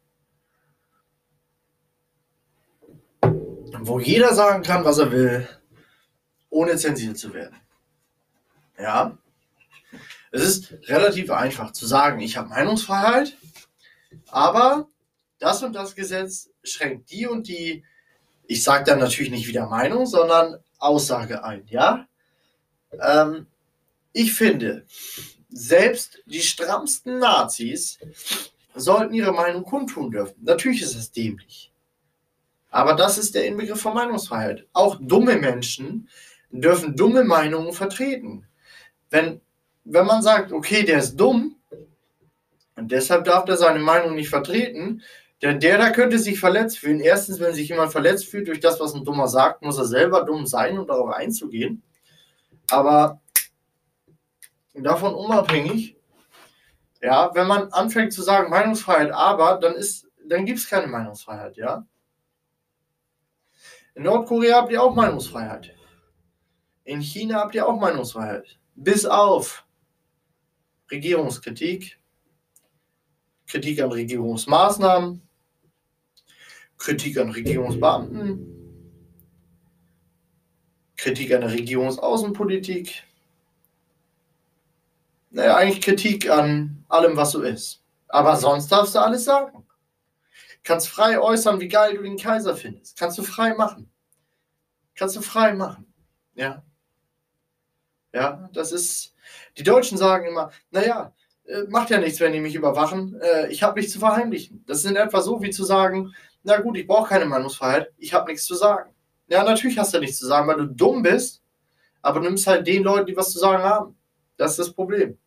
[3.80, 5.48] Wo jeder sagen kann, was er will,
[6.50, 7.58] ohne zensiert zu werden.
[8.78, 9.18] Ja.
[10.32, 13.38] Es ist relativ einfach zu sagen, ich habe Meinungsfreiheit,
[14.28, 14.88] aber
[15.44, 17.84] das und das Gesetz schränkt die und die,
[18.48, 22.08] ich sage dann natürlich nicht wieder Meinung, sondern Aussage ein, ja?
[23.02, 23.48] Ähm,
[24.14, 24.86] ich finde,
[25.50, 28.00] selbst die strammsten Nazis
[28.76, 30.36] sollten ihre Meinung kundtun dürfen.
[30.42, 31.72] Natürlich ist es dämlich.
[32.70, 34.66] Aber das ist der Inbegriff von Meinungsfreiheit.
[34.74, 36.10] Auch dumme Menschen
[36.52, 38.48] dürfen dumme Meinungen vertreten.
[39.10, 39.42] Wenn,
[39.84, 41.56] wenn man sagt, okay, der ist dumm
[42.76, 45.04] und deshalb darf er seine Meinung nicht vertreten,
[45.44, 47.02] denn der da könnte sich verletzt fühlen.
[47.02, 50.24] Erstens, wenn sich jemand verletzt fühlt durch das, was ein Dummer sagt, muss er selber
[50.24, 51.84] dumm sein, um darauf einzugehen.
[52.70, 53.22] Aber
[54.74, 55.98] davon unabhängig,
[57.02, 59.76] ja, wenn man anfängt zu sagen Meinungsfreiheit, aber, dann
[60.26, 61.86] dann gibt es keine Meinungsfreiheit, ja.
[63.96, 65.76] In Nordkorea habt ihr auch Meinungsfreiheit.
[66.86, 68.58] In China habt ihr auch Meinungsfreiheit.
[68.76, 69.66] Bis auf
[70.90, 72.00] Regierungskritik,
[73.46, 75.22] Kritik an Regierungsmaßnahmen,
[76.84, 78.46] Kritik an Regierungsbeamten,
[80.98, 83.04] Kritik an der Regierungsaußenpolitik,
[85.30, 87.82] naja, eigentlich Kritik an allem, was so ist.
[88.10, 89.66] Aber sonst darfst du alles sagen.
[90.64, 93.00] Kannst frei äußern, wie geil du den Kaiser findest.
[93.00, 93.90] Kannst du frei machen.
[94.94, 95.92] Kannst du frei machen.
[96.36, 96.64] Ja.
[98.14, 99.16] Ja, das ist.
[99.58, 101.14] Die Deutschen sagen immer, naja,
[101.46, 103.20] äh, macht ja nichts, wenn die mich überwachen.
[103.22, 104.66] Äh, ich habe nichts zu verheimlichen.
[104.68, 106.14] Das ist in etwa so, wie zu sagen,
[106.44, 108.94] na gut, ich brauche keine Meinungsfreiheit, ich habe nichts zu sagen.
[109.28, 111.42] Ja, natürlich hast du nichts zu sagen, weil du dumm bist,
[112.02, 113.96] aber du nimmst halt den Leuten, die was zu sagen haben.
[114.38, 115.18] Das ist das Problem.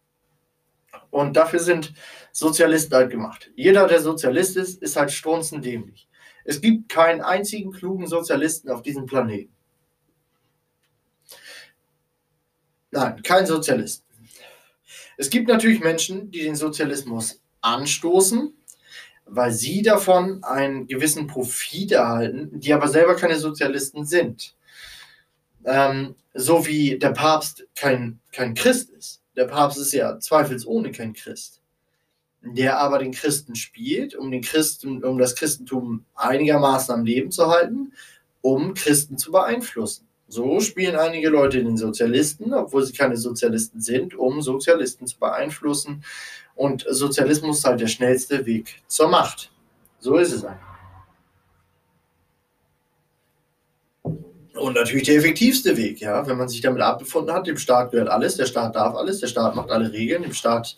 [1.10, 1.94] Und dafür sind
[2.32, 3.50] Sozialisten halt gemacht.
[3.56, 6.08] Jeder, der Sozialist ist, ist halt strunzendämlich.
[6.44, 9.54] Es gibt keinen einzigen klugen Sozialisten auf diesem Planeten.
[12.90, 14.04] Nein, kein Sozialist.
[15.16, 18.55] Es gibt natürlich Menschen, die den Sozialismus anstoßen,
[19.26, 24.54] weil sie davon einen gewissen Profit erhalten, die aber selber keine Sozialisten sind.
[25.64, 31.12] Ähm, so wie der Papst kein, kein Christ ist der Papst ist ja zweifelsohne kein
[31.12, 31.60] Christ,
[32.42, 37.46] der aber den Christen spielt, um, den Christen, um das Christentum einigermaßen am Leben zu
[37.48, 37.92] halten,
[38.40, 40.08] um Christen zu beeinflussen.
[40.28, 46.02] So spielen einige Leute den Sozialisten, obwohl sie keine Sozialisten sind, um Sozialisten zu beeinflussen.
[46.56, 49.52] Und Sozialismus ist halt der schnellste Weg zur Macht.
[50.00, 50.76] So ist es einfach.
[54.02, 58.08] Und natürlich der effektivste Weg, ja, wenn man sich damit abgefunden hat, dem Staat gehört
[58.08, 60.74] alles, der Staat darf alles, der Staat macht alle Regeln, dem Staat,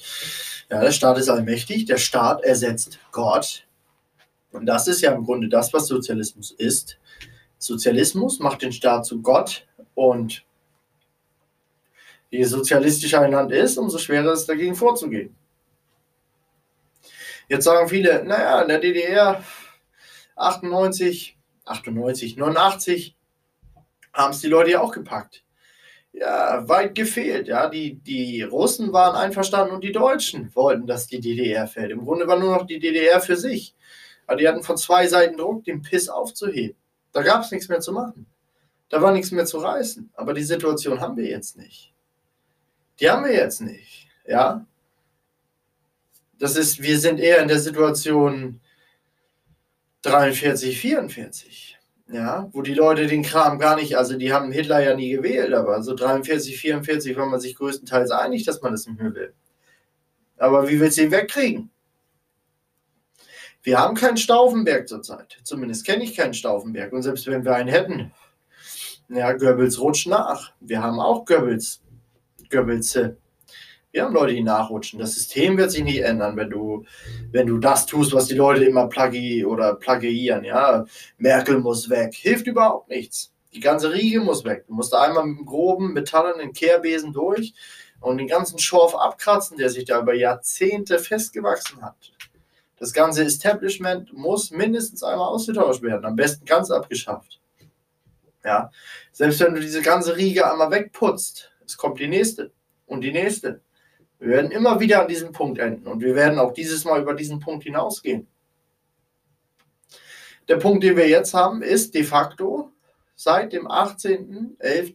[0.69, 3.65] ja, der Staat ist allmächtig, der Staat ersetzt Gott.
[4.51, 6.99] Und das ist ja im Grunde das, was Sozialismus ist.
[7.59, 10.45] Sozialismus macht den Staat zu Gott und
[12.31, 15.38] je sozialistischer ein Land ist, umso schwerer ist es dagegen vorzugehen.
[17.49, 19.43] Jetzt sagen viele, naja, in der DDR
[20.37, 23.17] 98, 98, 89
[24.13, 25.45] haben es die Leute ja auch gepackt.
[26.13, 27.49] Ja, weit gefehlt.
[27.49, 31.91] Ja, die, die Russen waren einverstanden und die Deutschen wollten, dass die DDR fällt.
[31.91, 33.75] Im Grunde war nur noch die DDR für sich.
[34.27, 36.77] Aber die hatten von zwei Seiten Druck, den Piss aufzuheben.
[37.13, 38.27] Da gab es nichts mehr zu machen.
[38.89, 40.11] Da war nichts mehr zu reißen.
[40.15, 41.95] Aber die Situation haben wir jetzt nicht.
[43.01, 44.09] Die haben wir jetzt nicht.
[44.27, 44.67] Ja.
[46.39, 48.61] Das ist, wir sind eher in der Situation
[50.03, 51.79] 43, 44
[52.11, 55.53] ja, wo die Leute den Kram gar nicht, also die haben Hitler ja nie gewählt,
[55.53, 59.35] aber so 43, 44 war man sich größtenteils einig, dass man das nicht mehr will.
[60.39, 61.71] Aber wie willst du ihn wegkriegen?
[63.63, 65.39] Wir haben keinen Stauffenberg zurzeit.
[65.43, 66.93] Zumindest kenne ich keinen Stauffenberg.
[66.93, 68.13] Und selbst wenn wir einen hätten,
[69.09, 70.53] ja, Goebbels rutscht nach.
[70.61, 71.83] Wir haben auch Goebbels,
[72.51, 72.99] Goebbels
[73.91, 74.99] wir haben Leute, die nachrutschen.
[74.99, 76.85] Das System wird sich nicht ändern, wenn du,
[77.33, 80.45] wenn du das tust, was die Leute immer plagi oder plagiieren.
[80.45, 80.85] Ja,
[81.17, 82.15] Merkel muss weg.
[82.15, 83.33] Hilft überhaupt nichts.
[83.55, 84.67] Die ganze Riege muss weg.
[84.67, 87.55] Du musst da einmal mit dem groben metallenen Kehrbesen durch
[88.01, 92.13] und den ganzen Schorf abkratzen, der sich da über Jahrzehnte festgewachsen hat.
[92.79, 97.41] Das ganze Establishment muss mindestens einmal ausgetauscht werden, am besten ganz abgeschafft.
[98.45, 98.71] Ja,
[99.13, 102.53] selbst wenn du diese ganze Riege einmal wegputzt, es kommt die nächste
[102.87, 103.63] und die nächste
[104.19, 107.15] wir werden immer wieder an diesem Punkt enden und wir werden auch dieses Mal über
[107.15, 108.27] diesen Punkt hinausgehen.
[110.49, 112.73] Der Punkt, den wir jetzt haben, ist de facto
[113.15, 114.95] seit dem 18.11.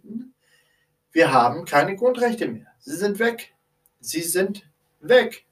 [1.12, 2.68] Wir haben keine Grundrechte mehr.
[2.80, 3.54] Sie sind weg.
[4.00, 4.68] Sie sind
[5.00, 5.46] weg.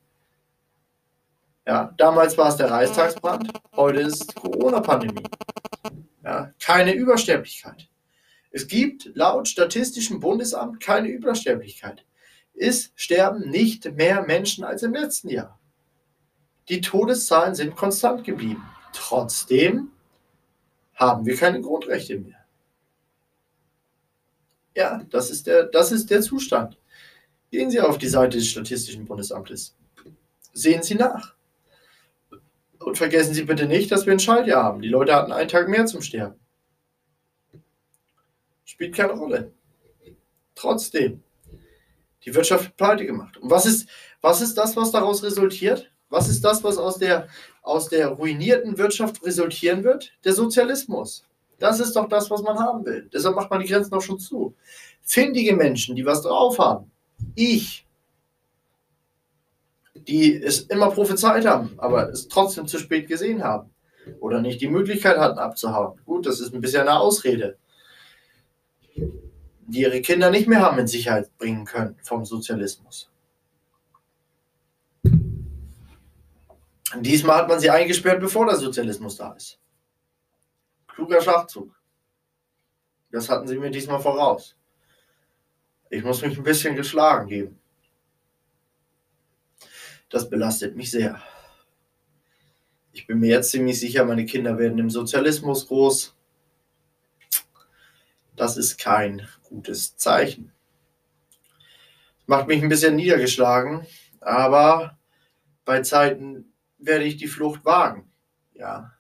[1.65, 5.23] Ja, damals war es der Reichstagsbrand, heute ist es Corona-Pandemie.
[6.23, 7.87] Ja, keine Übersterblichkeit.
[8.49, 12.03] Es gibt laut Statistischem Bundesamt keine Übersterblichkeit
[12.53, 15.59] ist, sterben nicht mehr Menschen als im letzten Jahr.
[16.69, 18.63] Die Todeszahlen sind konstant geblieben.
[18.93, 19.89] Trotzdem
[20.93, 22.45] haben wir keine Grundrechte mehr.
[24.75, 26.77] Ja, das ist der, das ist der Zustand.
[27.49, 29.75] Gehen Sie auf die Seite des Statistischen Bundesamtes.
[30.53, 31.35] Sehen Sie nach.
[32.79, 34.81] Und vergessen Sie bitte nicht, dass wir ein Schaltjahr haben.
[34.81, 36.39] Die Leute hatten einen Tag mehr zum Sterben.
[38.63, 39.51] Spielt keine Rolle.
[40.55, 41.21] Trotzdem
[42.25, 43.37] die Wirtschaft pleite gemacht.
[43.37, 43.87] Und was ist,
[44.21, 45.91] was ist das, was daraus resultiert?
[46.09, 47.27] Was ist das, was aus der,
[47.61, 50.11] aus der ruinierten Wirtschaft resultieren wird?
[50.23, 51.25] Der Sozialismus.
[51.57, 53.09] Das ist doch das, was man haben will.
[53.13, 54.55] Deshalb macht man die Grenzen auch schon zu.
[55.01, 56.91] Findige Menschen, die was drauf haben.
[57.35, 57.87] Ich,
[59.93, 63.69] die es immer prophezeit haben, aber es trotzdem zu spät gesehen haben.
[64.19, 66.01] Oder nicht die Möglichkeit hatten abzuhauen.
[66.05, 67.57] Gut, das ist ein bisschen eine Ausrede
[69.71, 73.09] die ihre Kinder nicht mehr haben in Sicherheit bringen können vom Sozialismus.
[76.99, 79.59] Diesmal hat man sie eingesperrt, bevor der Sozialismus da ist.
[80.87, 81.73] Kluger Schachzug.
[83.11, 84.57] Das hatten sie mir diesmal voraus.
[85.89, 87.59] Ich muss mich ein bisschen geschlagen geben.
[90.09, 91.21] Das belastet mich sehr.
[92.91, 96.13] Ich bin mir jetzt ziemlich sicher, meine Kinder werden im Sozialismus groß.
[98.35, 100.51] Das ist kein gutes Zeichen.
[102.25, 103.85] Macht mich ein bisschen niedergeschlagen,
[104.21, 104.97] aber
[105.65, 108.09] bei Zeiten werde ich die Flucht wagen.
[108.53, 108.93] Ja.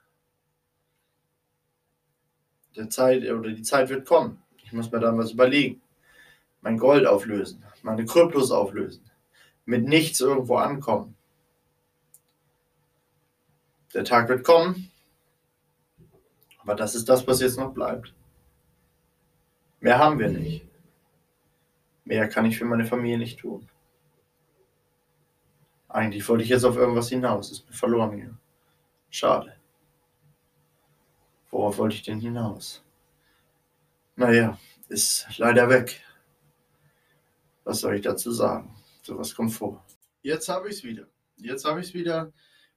[2.75, 4.43] Der Zeit oder die Zeit wird kommen.
[4.63, 5.81] Ich muss mir dann was überlegen.
[6.61, 9.09] Mein Gold auflösen, meine Kryptos auflösen,
[9.65, 11.15] mit nichts irgendwo ankommen.
[13.93, 14.91] Der Tag wird kommen,
[16.59, 18.13] aber das ist das, was jetzt noch bleibt.
[19.81, 20.65] Mehr haben wir nicht.
[22.05, 23.67] Mehr kann ich für meine Familie nicht tun.
[25.89, 27.51] Eigentlich wollte ich jetzt auf irgendwas hinaus.
[27.51, 28.37] Ist mir verloren hier.
[29.09, 29.57] Schade.
[31.49, 32.83] Worauf wollte ich denn hinaus?
[34.15, 34.57] Naja,
[34.87, 36.01] ist leider weg.
[37.63, 38.75] Was soll ich dazu sagen?
[39.01, 39.83] So was kommt vor.
[40.21, 41.07] Jetzt habe ich es wieder.
[41.37, 42.31] Jetzt habe ich es wieder.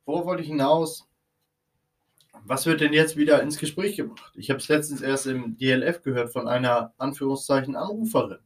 [0.06, 1.06] Worauf wollte ich hinaus?
[2.42, 4.32] Was wird denn jetzt wieder ins Gespräch gebracht?
[4.36, 8.40] Ich habe es letztens erst im DLF gehört von einer Anführungszeichen Anruferin.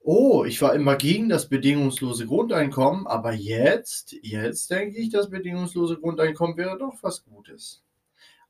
[0.00, 5.98] Oh, ich war immer gegen das bedingungslose Grundeinkommen, aber jetzt, jetzt denke ich, das bedingungslose
[5.98, 7.82] Grundeinkommen wäre doch was Gutes.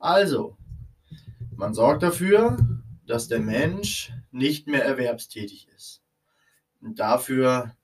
[0.01, 0.57] Also,
[1.57, 2.57] man sorgt dafür,
[3.07, 6.03] dass der Mensch nicht mehr erwerbstätig ist.
[6.81, 7.77] Und dafür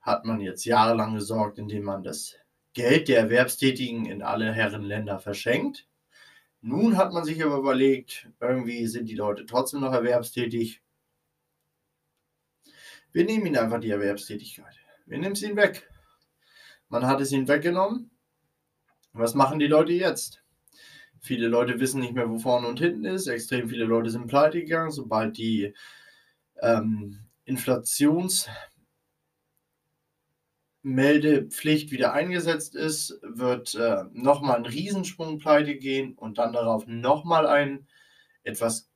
[0.00, 2.34] hat man jetzt jahrelang gesorgt, indem man das
[2.76, 5.88] Geld der Erwerbstätigen in alle Herrenländer verschenkt.
[6.60, 10.82] Nun hat man sich aber überlegt, irgendwie sind die Leute trotzdem noch erwerbstätig.
[13.12, 14.76] Wir nehmen ihnen einfach die Erwerbstätigkeit.
[15.06, 15.88] Wir nehmen sie ihnen weg.
[16.90, 18.10] Man hat es ihnen weggenommen.
[19.14, 20.42] Was machen die Leute jetzt?
[21.18, 23.26] Viele Leute wissen nicht mehr, wo vorne und hinten ist.
[23.26, 25.72] Extrem viele Leute sind pleite gegangen, sobald die
[26.60, 28.50] ähm, Inflations
[30.86, 37.48] Meldepflicht wieder eingesetzt ist, wird äh, nochmal ein Riesensprung pleite gehen und dann darauf nochmal
[37.48, 37.88] ein
[38.44, 38.88] etwas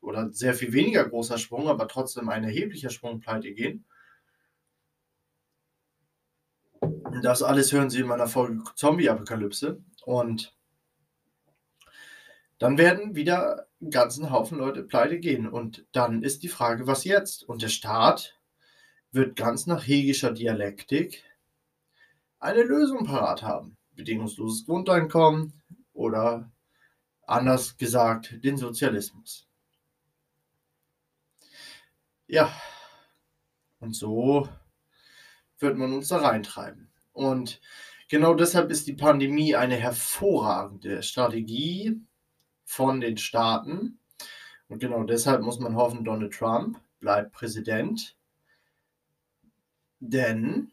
[0.00, 3.84] oder sehr viel weniger großer Sprung, aber trotzdem ein erheblicher Sprung pleite gehen.
[7.24, 9.82] Das alles hören Sie in meiner Folge Zombie-Apokalypse.
[10.04, 10.56] Und
[12.58, 15.48] dann werden wieder einen ganzen Haufen Leute pleite gehen.
[15.48, 17.42] Und dann ist die Frage, was jetzt?
[17.42, 18.38] Und der Staat
[19.10, 21.24] wird ganz nach hegischer Dialektik
[22.42, 23.76] eine Lösung parat haben.
[23.94, 25.62] Bedingungsloses Grundeinkommen
[25.92, 26.50] oder
[27.24, 29.46] anders gesagt den Sozialismus.
[32.26, 32.52] Ja,
[33.78, 34.48] und so
[35.58, 36.90] wird man uns da reintreiben.
[37.12, 37.60] Und
[38.08, 42.00] genau deshalb ist die Pandemie eine hervorragende Strategie
[42.64, 44.00] von den Staaten.
[44.68, 48.16] Und genau deshalb muss man hoffen, Donald Trump bleibt Präsident.
[50.00, 50.71] Denn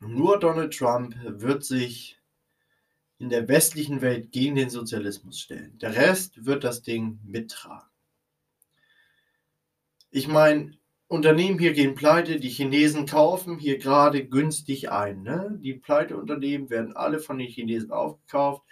[0.00, 2.18] nur Donald Trump wird sich
[3.18, 5.78] in der westlichen Welt gegen den Sozialismus stellen.
[5.78, 7.88] Der Rest wird das Ding mittragen.
[10.10, 10.72] Ich meine,
[11.06, 15.22] Unternehmen hier gehen pleite, die Chinesen kaufen hier gerade günstig ein.
[15.22, 15.58] Ne?
[15.60, 18.64] Die Pleiteunternehmen werden alle von den Chinesen aufgekauft.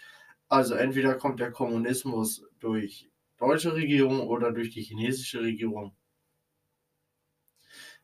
[0.48, 5.94] Also entweder kommt der Kommunismus durch deutsche Regierung oder durch die chinesische Regierung.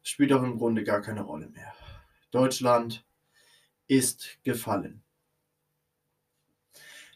[0.02, 1.72] Spielt auch im Grunde gar keine Rolle mehr.
[2.30, 3.06] Deutschland
[3.86, 5.02] ist gefallen.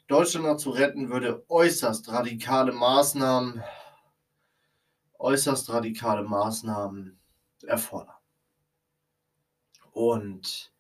[0.07, 3.63] Deutschland noch zu retten würde äußerst radikale Maßnahmen,
[5.19, 7.19] äußerst radikale Maßnahmen
[7.67, 8.15] erfordern.
[9.93, 10.73] Und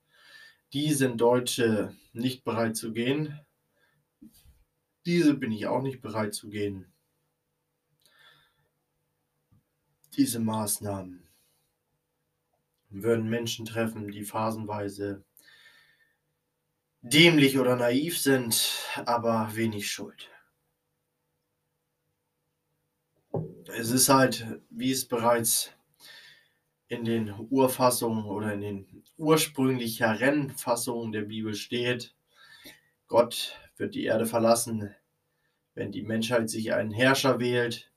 [0.72, 3.40] die sind Deutsche nicht bereit zu gehen.
[5.04, 6.92] Diese bin ich auch nicht bereit zu gehen.
[10.16, 11.28] Diese Maßnahmen
[12.88, 15.24] würden Menschen treffen, die phasenweise
[17.02, 18.72] dämlich oder naiv sind,
[19.06, 20.28] aber wenig Schuld.
[23.76, 25.72] Es ist halt, wie es bereits
[26.88, 32.14] in den Urfassungen oder in den ursprünglicheren Fassungen der Bibel steht,
[33.06, 34.94] Gott wird die Erde verlassen,
[35.74, 37.90] wenn die Menschheit sich einen Herrscher wählt.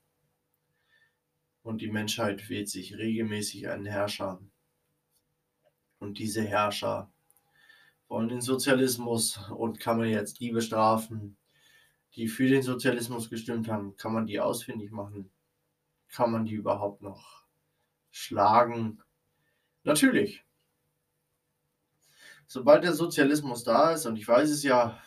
[1.62, 4.40] Und die Menschheit wählt sich regelmäßig einen Herrscher.
[5.98, 7.11] Und diese Herrscher
[8.12, 11.38] wollen den Sozialismus und kann man jetzt die bestrafen,
[12.14, 15.30] die für den Sozialismus gestimmt haben, kann man die ausfindig machen?
[16.10, 17.44] Kann man die überhaupt noch
[18.10, 19.02] schlagen?
[19.82, 20.44] Natürlich.
[22.46, 25.00] Sobald der Sozialismus da ist, und ich weiß es ja,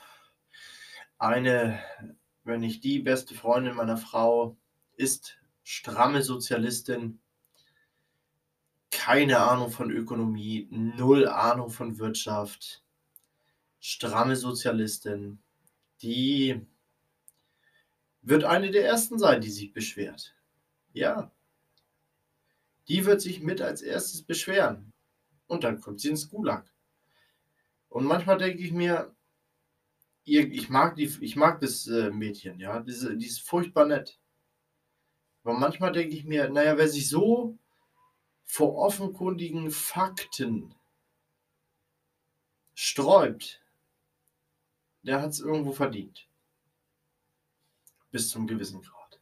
[1.20, 1.80] eine,
[2.44, 4.58] wenn nicht die beste Freundin meiner Frau
[4.96, 7.20] ist stramme Sozialistin,
[8.90, 12.82] keine Ahnung von Ökonomie, null Ahnung von Wirtschaft,
[13.88, 15.38] stramme Sozialistin,
[16.02, 16.60] die
[18.24, 20.36] wird eine der ersten sein, die sich beschwert.
[20.92, 21.32] Ja.
[22.88, 24.92] Die wird sich mit als erstes beschweren.
[25.46, 26.74] Und dann kommt sie ins Gulag.
[27.88, 29.16] Und manchmal denke ich mir,
[30.24, 34.20] ich mag, die, ich mag das äh, Mädchen, ja, die, die ist furchtbar nett.
[35.44, 37.60] Aber manchmal denke ich mir, naja, wer sich so
[38.46, 40.74] vor offenkundigen Fakten
[42.74, 43.62] sträubt,
[45.06, 46.28] der hat es irgendwo verdient.
[48.12, 49.20] Bis zum gewissen Grad.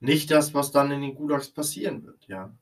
[0.00, 2.54] Nicht das, was dann in den Gulags passieren wird, ja.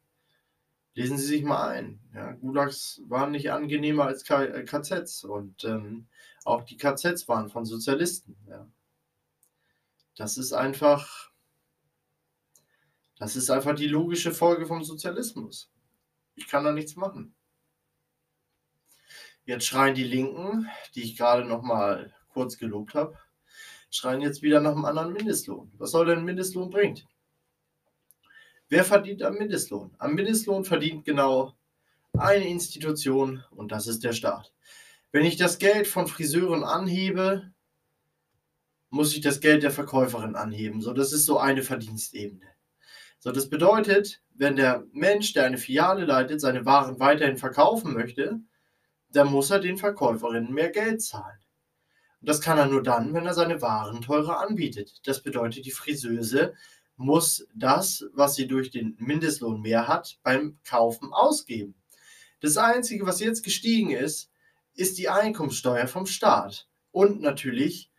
[0.94, 2.00] Lesen Sie sich mal ein.
[2.14, 2.32] Ja.
[2.32, 6.06] Gulags waren nicht angenehmer als KZs äh, und ähm,
[6.44, 8.36] auch die KZs waren von Sozialisten.
[8.46, 8.68] Ja.
[10.16, 11.32] Das ist einfach,
[13.16, 15.70] das ist einfach die logische Folge vom Sozialismus.
[16.34, 17.34] Ich kann da nichts machen.
[19.44, 23.18] Jetzt schreien die Linken, die ich gerade noch mal kurz gelobt habe,
[23.90, 25.70] schreien jetzt wieder nach einem anderen Mindestlohn.
[25.78, 27.00] Was soll denn ein Mindestlohn bringen?
[28.68, 29.94] Wer verdient am Mindestlohn?
[29.98, 31.54] Am Mindestlohn verdient genau
[32.16, 34.52] eine Institution und das ist der Staat.
[35.10, 37.52] Wenn ich das Geld von Friseuren anhebe,
[38.90, 40.80] muss ich das Geld der Verkäuferin anheben.
[40.82, 42.46] So, das ist so eine Verdienstebene.
[43.18, 48.40] So, das bedeutet, wenn der Mensch, der eine Filiale leitet, seine Waren weiterhin verkaufen möchte,
[49.12, 51.38] dann muss er den Verkäuferinnen mehr Geld zahlen.
[52.20, 55.00] Und das kann er nur dann, wenn er seine Waren teurer anbietet.
[55.06, 56.54] Das bedeutet, die Friseuse
[56.96, 61.74] muss das, was sie durch den Mindestlohn mehr hat, beim Kaufen ausgeben.
[62.40, 64.30] Das Einzige, was jetzt gestiegen ist,
[64.74, 67.90] ist die Einkommenssteuer vom Staat und natürlich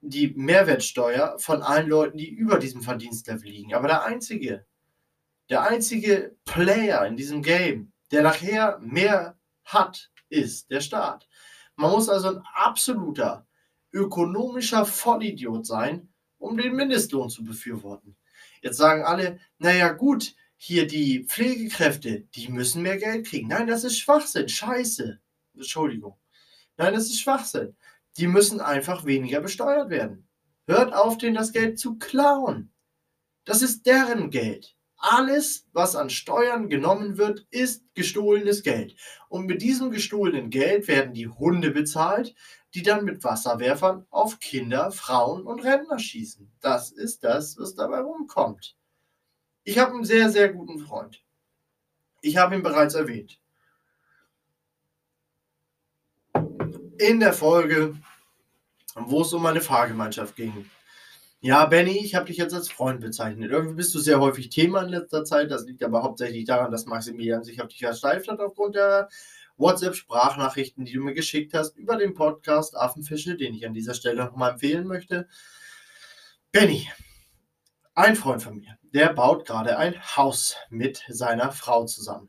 [0.00, 3.74] die Mehrwertsteuer von allen Leuten, die über diesem Verdienstlevel liegen.
[3.74, 4.64] Aber der einzige,
[5.50, 9.36] der einzige Player in diesem Game, der nachher mehr
[9.72, 11.28] hat, ist der Staat.
[11.76, 13.46] Man muss also ein absoluter
[13.92, 16.08] ökonomischer Vollidiot sein,
[16.38, 18.16] um den Mindestlohn zu befürworten.
[18.62, 23.48] Jetzt sagen alle, naja gut, hier die Pflegekräfte, die müssen mehr Geld kriegen.
[23.48, 25.18] Nein, das ist Schwachsinn, scheiße.
[25.54, 26.18] Entschuldigung.
[26.76, 27.76] Nein, das ist Schwachsinn.
[28.18, 30.28] Die müssen einfach weniger besteuert werden.
[30.66, 32.72] Hört auf, denen das Geld zu klauen.
[33.44, 34.76] Das ist deren Geld.
[35.02, 38.96] Alles, was an Steuern genommen wird, ist gestohlenes Geld.
[39.30, 42.34] Und mit diesem gestohlenen Geld werden die Hunde bezahlt,
[42.74, 46.52] die dann mit Wasserwerfern auf Kinder, Frauen und Rentner schießen.
[46.60, 48.76] Das ist das, was dabei rumkommt.
[49.64, 51.24] Ich habe einen sehr, sehr guten Freund.
[52.20, 53.40] Ich habe ihn bereits erwähnt.
[56.98, 57.96] In der Folge,
[58.94, 60.70] wo es um meine Fahrgemeinschaft ging.
[61.42, 63.50] Ja, Benny, ich habe dich jetzt als Freund bezeichnet.
[63.50, 65.50] Irgendwie bist du sehr häufig Thema in letzter Zeit.
[65.50, 69.08] Das liegt aber hauptsächlich daran, dass Maximilian sich auf dich versteift hat aufgrund der
[69.56, 74.22] WhatsApp-Sprachnachrichten, die du mir geschickt hast, über den Podcast Affenfische, den ich an dieser Stelle
[74.22, 75.28] nochmal empfehlen möchte.
[76.52, 76.90] Benny,
[77.94, 82.28] ein Freund von mir, der baut gerade ein Haus mit seiner Frau zusammen.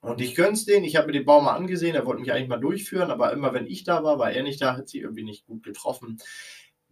[0.00, 0.84] Und ich gönn's den.
[0.84, 1.96] Ich habe mir den Baum mal angesehen.
[1.96, 4.60] Er wollte mich eigentlich mal durchführen, aber immer wenn ich da war, war er nicht
[4.60, 6.18] da, hat sie irgendwie nicht gut getroffen.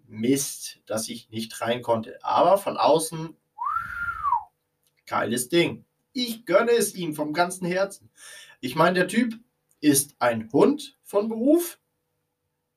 [0.07, 2.19] Mist, dass ich nicht rein konnte.
[2.25, 3.37] Aber von außen,
[5.07, 5.85] geiles Ding.
[6.13, 8.11] Ich gönne es ihm vom ganzen Herzen.
[8.61, 9.39] Ich meine, der Typ
[9.81, 11.79] ist ein Hund von Beruf,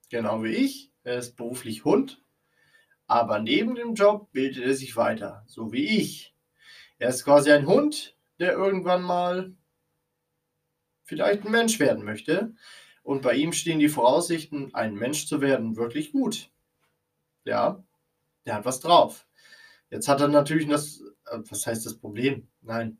[0.09, 0.91] genau wie ich.
[1.03, 2.21] Er ist beruflich Hund,
[3.05, 6.35] aber neben dem Job bildet er sich weiter, so wie ich.
[6.99, 9.53] Er ist quasi ein Hund, der irgendwann mal
[11.03, 12.53] vielleicht ein Mensch werden möchte.
[13.03, 16.49] Und bei ihm stehen die Voraussichten, ein Mensch zu werden, wirklich gut
[17.47, 17.83] ja,
[18.45, 19.27] der hat was drauf.
[19.89, 22.47] Jetzt hat er natürlich das, äh, was heißt das Problem?
[22.61, 22.97] Nein.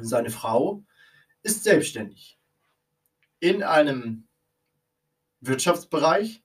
[0.00, 0.84] Seine Frau
[1.42, 2.38] ist selbstständig
[3.40, 4.28] in einem
[5.40, 6.42] Wirtschaftsbereich,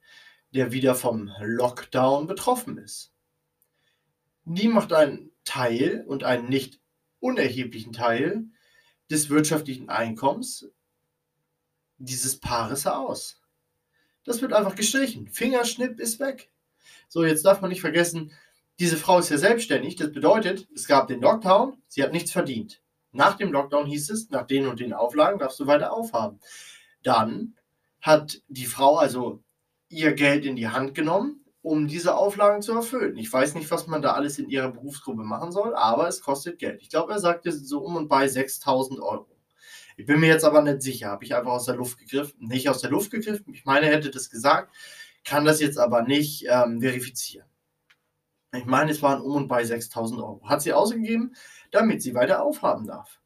[0.54, 3.14] der wieder vom Lockdown betroffen ist.
[4.44, 6.82] Die macht einen Teil und einen nicht
[7.20, 8.46] unerheblichen Teil
[9.10, 10.70] des wirtschaftlichen Einkommens
[11.98, 13.42] dieses Paares aus.
[14.24, 15.28] Das wird einfach gestrichen.
[15.28, 16.52] Fingerschnipp ist weg.
[17.08, 18.32] So, jetzt darf man nicht vergessen,
[18.80, 19.96] diese Frau ist ja selbstständig.
[19.96, 22.82] Das bedeutet, es gab den Lockdown, sie hat nichts verdient.
[23.12, 26.40] Nach dem Lockdown hieß es, nach den und den Auflagen darfst du weiter aufhaben.
[27.02, 27.56] Dann
[28.02, 29.42] hat die Frau also
[29.90, 33.18] ihr Geld in die Hand genommen, um diese Auflagen zu erfüllen.
[33.18, 36.60] Ich weiß nicht, was man da alles in ihrer Berufsgruppe machen soll, aber es kostet
[36.60, 36.82] Geld.
[36.82, 39.28] Ich glaube, er sagte so um und bei 6000 Euro.
[39.96, 41.10] Ich bin mir jetzt aber nicht sicher.
[41.10, 42.48] Habe ich einfach aus der Luft gegriffen?
[42.48, 43.54] Nicht aus der Luft gegriffen.
[43.54, 44.72] Ich meine, er hätte das gesagt
[45.28, 47.48] kann das jetzt aber nicht ähm, verifizieren.
[48.56, 50.42] Ich meine, es waren um und bei 6000 Euro.
[50.48, 51.36] Hat sie ausgegeben,
[51.70, 53.20] damit sie weiter aufhaben darf.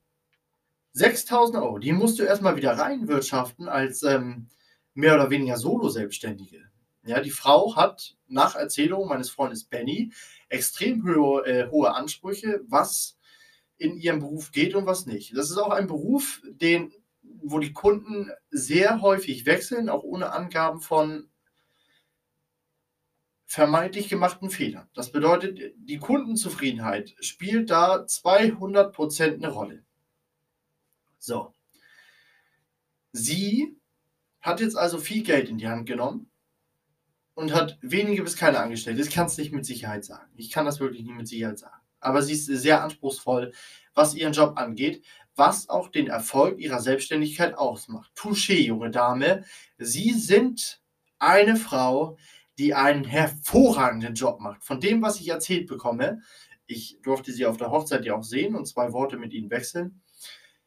[0.94, 4.48] 6000 Euro, die musst du erstmal wieder reinwirtschaften als ähm,
[4.96, 6.64] mehr oder weniger Solo-Selbstständige.
[7.06, 10.12] Ja, die Frau hat nach Erzählung meines Freundes Benny
[10.50, 13.20] extrem hohe, äh, hohe Ansprüche, was
[13.78, 15.38] in ihrem Beruf geht und was nicht.
[15.38, 20.82] Das ist auch ein Beruf, den, wo die Kunden sehr häufig wechseln, auch ohne Angaben
[20.82, 21.31] von
[23.52, 24.88] vermeintlich gemachten Fehlern.
[24.94, 29.84] Das bedeutet, die Kundenzufriedenheit spielt da 200% eine Rolle.
[31.20, 31.54] So.
[33.12, 33.76] Sie
[34.40, 36.32] hat jetzt also viel Geld in die Hand genommen
[37.34, 39.02] und hat wenige bis keine Angestellte.
[39.02, 40.32] Das kannst du nicht mit Sicherheit sagen.
[40.38, 41.82] Ich kann das wirklich nicht mit Sicherheit sagen.
[42.00, 43.52] Aber sie ist sehr anspruchsvoll,
[43.94, 45.04] was ihren Job angeht,
[45.36, 48.14] was auch den Erfolg ihrer Selbstständigkeit ausmacht.
[48.16, 49.44] Touché, junge Dame.
[49.78, 50.82] Sie sind
[51.20, 52.41] eine Frau, die
[52.74, 54.64] einen hervorragenden Job macht.
[54.64, 56.22] Von dem, was ich erzählt bekomme,
[56.68, 60.02] ich durfte sie auf der Hochzeit ja auch sehen und zwei Worte mit ihnen wechseln.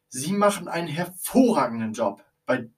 [0.08, 2.68] Sie machen einen hervorragenden Job, bei,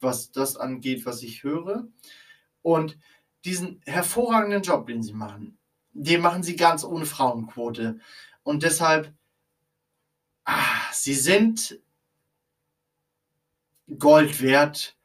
[0.00, 1.88] was das angeht, was ich höre.
[2.62, 2.98] Und
[3.44, 5.58] diesen hervorragenden Job, den sie machen,
[5.92, 7.98] den machen sie ganz ohne Frauenquote.
[8.42, 9.12] Und deshalb,
[10.44, 11.80] ah, sie sind
[13.98, 14.96] Gold wert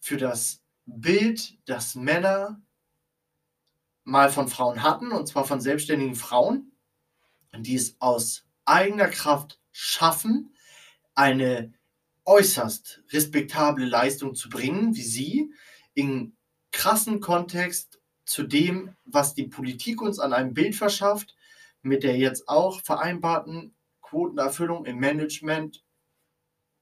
[0.00, 2.60] für das Bild, das Männer
[4.04, 6.72] mal von Frauen hatten, und zwar von selbstständigen Frauen,
[7.54, 10.54] die es aus eigener Kraft schaffen,
[11.14, 11.72] eine
[12.24, 15.52] äußerst respektable Leistung zu bringen, wie sie,
[15.94, 16.36] in
[16.72, 21.36] krassen Kontext zu dem, was die Politik uns an einem Bild verschafft,
[21.82, 25.84] mit der jetzt auch vereinbarten Quotenerfüllung im Management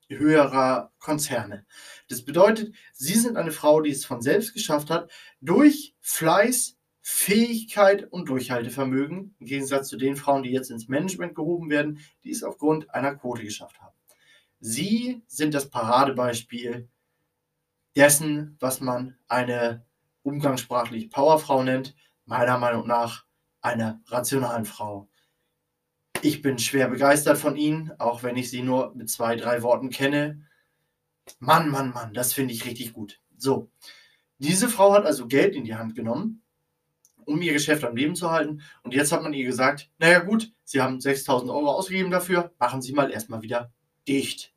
[0.09, 1.67] höherer Konzerne.
[2.09, 5.11] Das bedeutet, Sie sind eine Frau, die es von selbst geschafft hat,
[5.41, 11.69] durch Fleiß, Fähigkeit und Durchhaltevermögen, im Gegensatz zu den Frauen, die jetzt ins Management gehoben
[11.71, 13.95] werden, die es aufgrund einer Quote geschafft haben.
[14.61, 16.89] Sie sind das Paradebeispiel
[17.95, 19.85] dessen, was man eine
[20.23, 21.95] umgangssprachlich Powerfrau nennt,
[22.25, 23.27] meiner Meinung nach
[23.61, 25.09] einer rationalen Frau.
[26.25, 29.91] Ich bin schwer begeistert von ihnen, auch wenn ich sie nur mit zwei, drei Worten
[29.91, 30.41] kenne.
[31.39, 33.21] Mann, Mann, Mann, das finde ich richtig gut.
[33.37, 33.71] So,
[34.39, 36.43] diese Frau hat also Geld in die Hand genommen,
[37.27, 38.63] um ihr Geschäft am Leben zu halten.
[38.85, 42.81] Und jetzt hat man ihr gesagt, naja gut, Sie haben 6000 Euro ausgegeben dafür, machen
[42.81, 43.71] Sie mal erstmal wieder
[44.09, 44.55] dicht.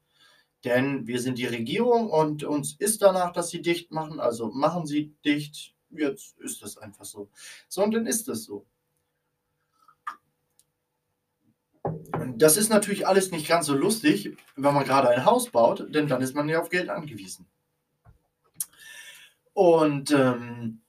[0.64, 4.88] Denn wir sind die Regierung und uns ist danach, dass Sie dicht machen, also machen
[4.88, 5.76] Sie dicht.
[5.90, 7.30] Jetzt ist das einfach so.
[7.68, 8.66] So, und dann ist das so.
[12.38, 16.08] Das ist natürlich alles nicht ganz so lustig, wenn man gerade ein Haus baut, denn
[16.08, 17.46] dann ist man ja auf Geld angewiesen.
[19.54, 20.82] Und ähm,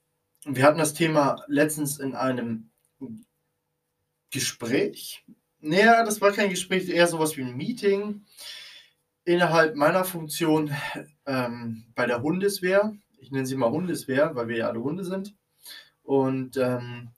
[0.44, 2.70] wir hatten das Thema letztens in einem
[4.30, 5.24] Gespräch.
[5.60, 8.24] Naja, das war kein Gespräch, eher sowas wie ein Meeting
[9.24, 10.70] innerhalb meiner Funktion
[11.26, 12.94] ähm, bei der Hundeswehr.
[13.18, 15.34] Ich nenne sie mal Hundeswehr, weil wir ja alle Hunde sind.
[16.02, 17.10] Und ähm,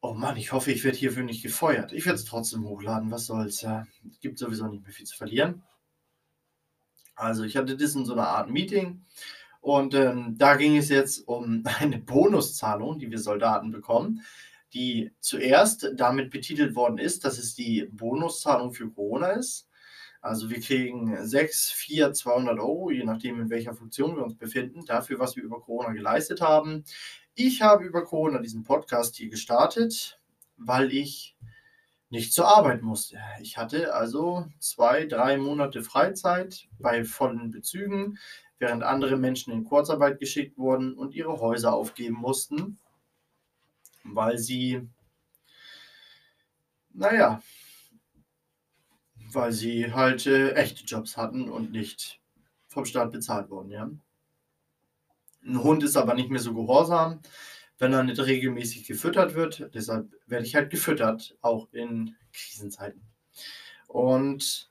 [0.00, 1.92] oh Mann, ich hoffe, ich werde hierfür nicht gefeuert.
[1.92, 3.10] Ich werde es trotzdem hochladen.
[3.10, 3.60] Was soll's?
[3.62, 5.62] Ja, es gibt sowieso nicht mehr viel zu verlieren.
[7.14, 9.04] Also ich hatte das in so einer Art Meeting
[9.60, 14.22] und ähm, da ging es jetzt um eine Bonuszahlung, die wir Soldaten bekommen,
[14.72, 19.68] die zuerst damit betitelt worden ist, dass es die Bonuszahlung für Corona ist.
[20.22, 24.84] Also wir kriegen 6, 4, 200 Euro, je nachdem, in welcher Funktion wir uns befinden,
[24.84, 26.84] dafür, was wir über Corona geleistet haben.
[27.34, 30.20] Ich habe über Corona diesen Podcast hier gestartet,
[30.56, 31.36] weil ich
[32.10, 33.20] nicht zur Arbeit musste.
[33.40, 38.18] Ich hatte also zwei, drei Monate Freizeit bei vollen Bezügen,
[38.58, 42.78] während andere Menschen in Kurzarbeit geschickt wurden und ihre Häuser aufgeben mussten,
[44.02, 44.88] weil sie,
[46.92, 47.40] naja,
[49.32, 52.20] weil sie halt äh, echte Jobs hatten und nicht
[52.66, 53.88] vom Staat bezahlt wurden, ja.
[55.44, 57.20] Ein Hund ist aber nicht mehr so gehorsam,
[57.78, 59.70] wenn er nicht regelmäßig gefüttert wird.
[59.74, 63.02] Deshalb werde ich halt gefüttert, auch in Krisenzeiten.
[63.86, 64.70] Und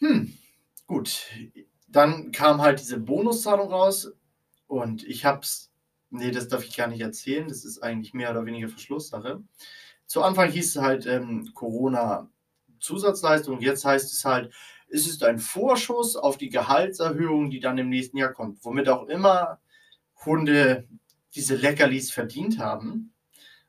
[0.00, 0.32] hm,
[0.86, 1.26] gut,
[1.88, 4.12] dann kam halt diese Bonuszahlung raus
[4.66, 5.70] und ich hab's,
[6.10, 9.42] nee, das darf ich gar nicht erzählen, das ist eigentlich mehr oder weniger Verschlusssache.
[10.06, 12.30] Zu Anfang hieß es halt ähm, Corona
[12.80, 13.60] Zusatzleistung.
[13.60, 14.52] Jetzt heißt es halt,
[14.90, 18.64] es ist ein Vorschuss auf die Gehaltserhöhung, die dann im nächsten Jahr kommt.
[18.64, 19.60] Womit auch immer
[20.24, 20.88] Hunde
[21.34, 23.12] diese Leckerlis verdient haben.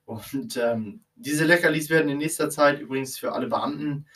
[0.05, 4.07] Und ähm, diese Leckerlis werden in nächster Zeit, übrigens für alle Beamten,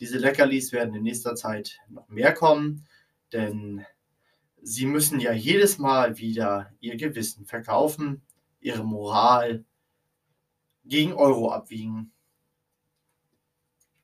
[0.00, 2.86] diese Leckerlis werden in nächster Zeit noch mehr kommen,
[3.32, 3.84] denn
[4.62, 8.22] sie müssen ja jedes Mal wieder ihr Gewissen verkaufen,
[8.60, 9.64] ihre Moral
[10.84, 12.12] gegen Euro abwiegen.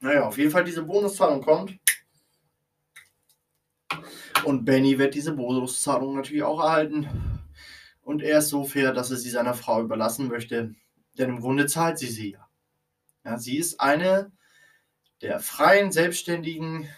[0.00, 1.78] Naja, auf jeden Fall diese Bonuszahlung kommt.
[4.44, 7.08] Und Benny wird diese Bonuszahlung natürlich auch erhalten.
[8.02, 10.74] Und er ist so fair, dass er sie seiner Frau überlassen möchte.
[11.18, 12.48] Denn im Grunde zahlt sie sie ja.
[13.24, 14.32] ja sie ist eine
[15.22, 16.88] der freien, selbstständigen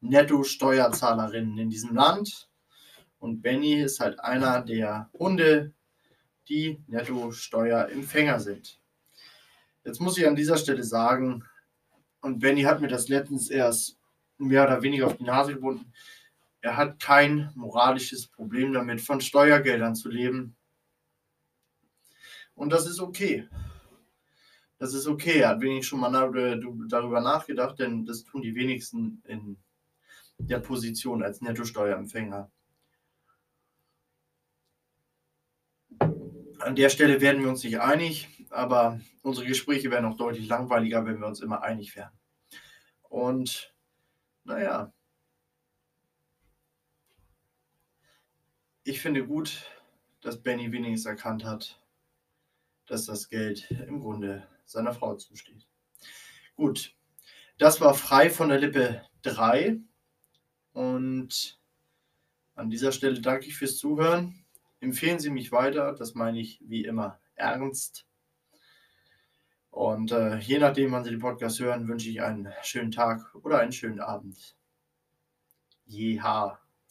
[0.00, 2.48] Netto-Steuerzahlerinnen in diesem Land.
[3.18, 5.72] Und Benny ist halt einer der Hunde,
[6.48, 8.80] die Netto-Steuerempfänger sind.
[9.84, 11.44] Jetzt muss ich an dieser Stelle sagen,
[12.20, 13.98] und Benny hat mir das letztens erst
[14.38, 15.92] mehr oder weniger auf die Nase gebunden.
[16.62, 20.56] Er hat kein moralisches Problem damit, von Steuergeldern zu leben.
[22.54, 23.48] Und das ist okay.
[24.78, 25.40] Das ist okay.
[25.40, 26.10] Er hat wenigstens schon mal
[26.88, 29.56] darüber nachgedacht, denn das tun die wenigsten in
[30.38, 32.50] der Position als Nettosteuerempfänger.
[36.60, 41.04] An der Stelle werden wir uns nicht einig, aber unsere Gespräche wären auch deutlich langweiliger,
[41.04, 42.12] wenn wir uns immer einig wären.
[43.08, 43.74] Und
[44.44, 44.92] naja,
[48.84, 49.70] ich finde gut,
[50.20, 51.80] dass Benny wenigstens erkannt hat,
[52.86, 55.66] dass das Geld im Grunde seiner Frau zusteht.
[56.56, 56.94] Gut,
[57.58, 59.80] das war frei von der Lippe 3
[60.72, 61.58] und
[62.54, 64.44] An dieser Stelle danke ich fürs Zuhören.
[64.80, 68.06] Empfehlen Sie mich weiter, das meine ich wie immer ernst.
[69.70, 73.58] Und äh, je nachdem, wann Sie den Podcast hören, wünsche ich einen schönen Tag oder
[73.60, 74.56] einen schönen Abend.
[75.86, 76.61] Jeha.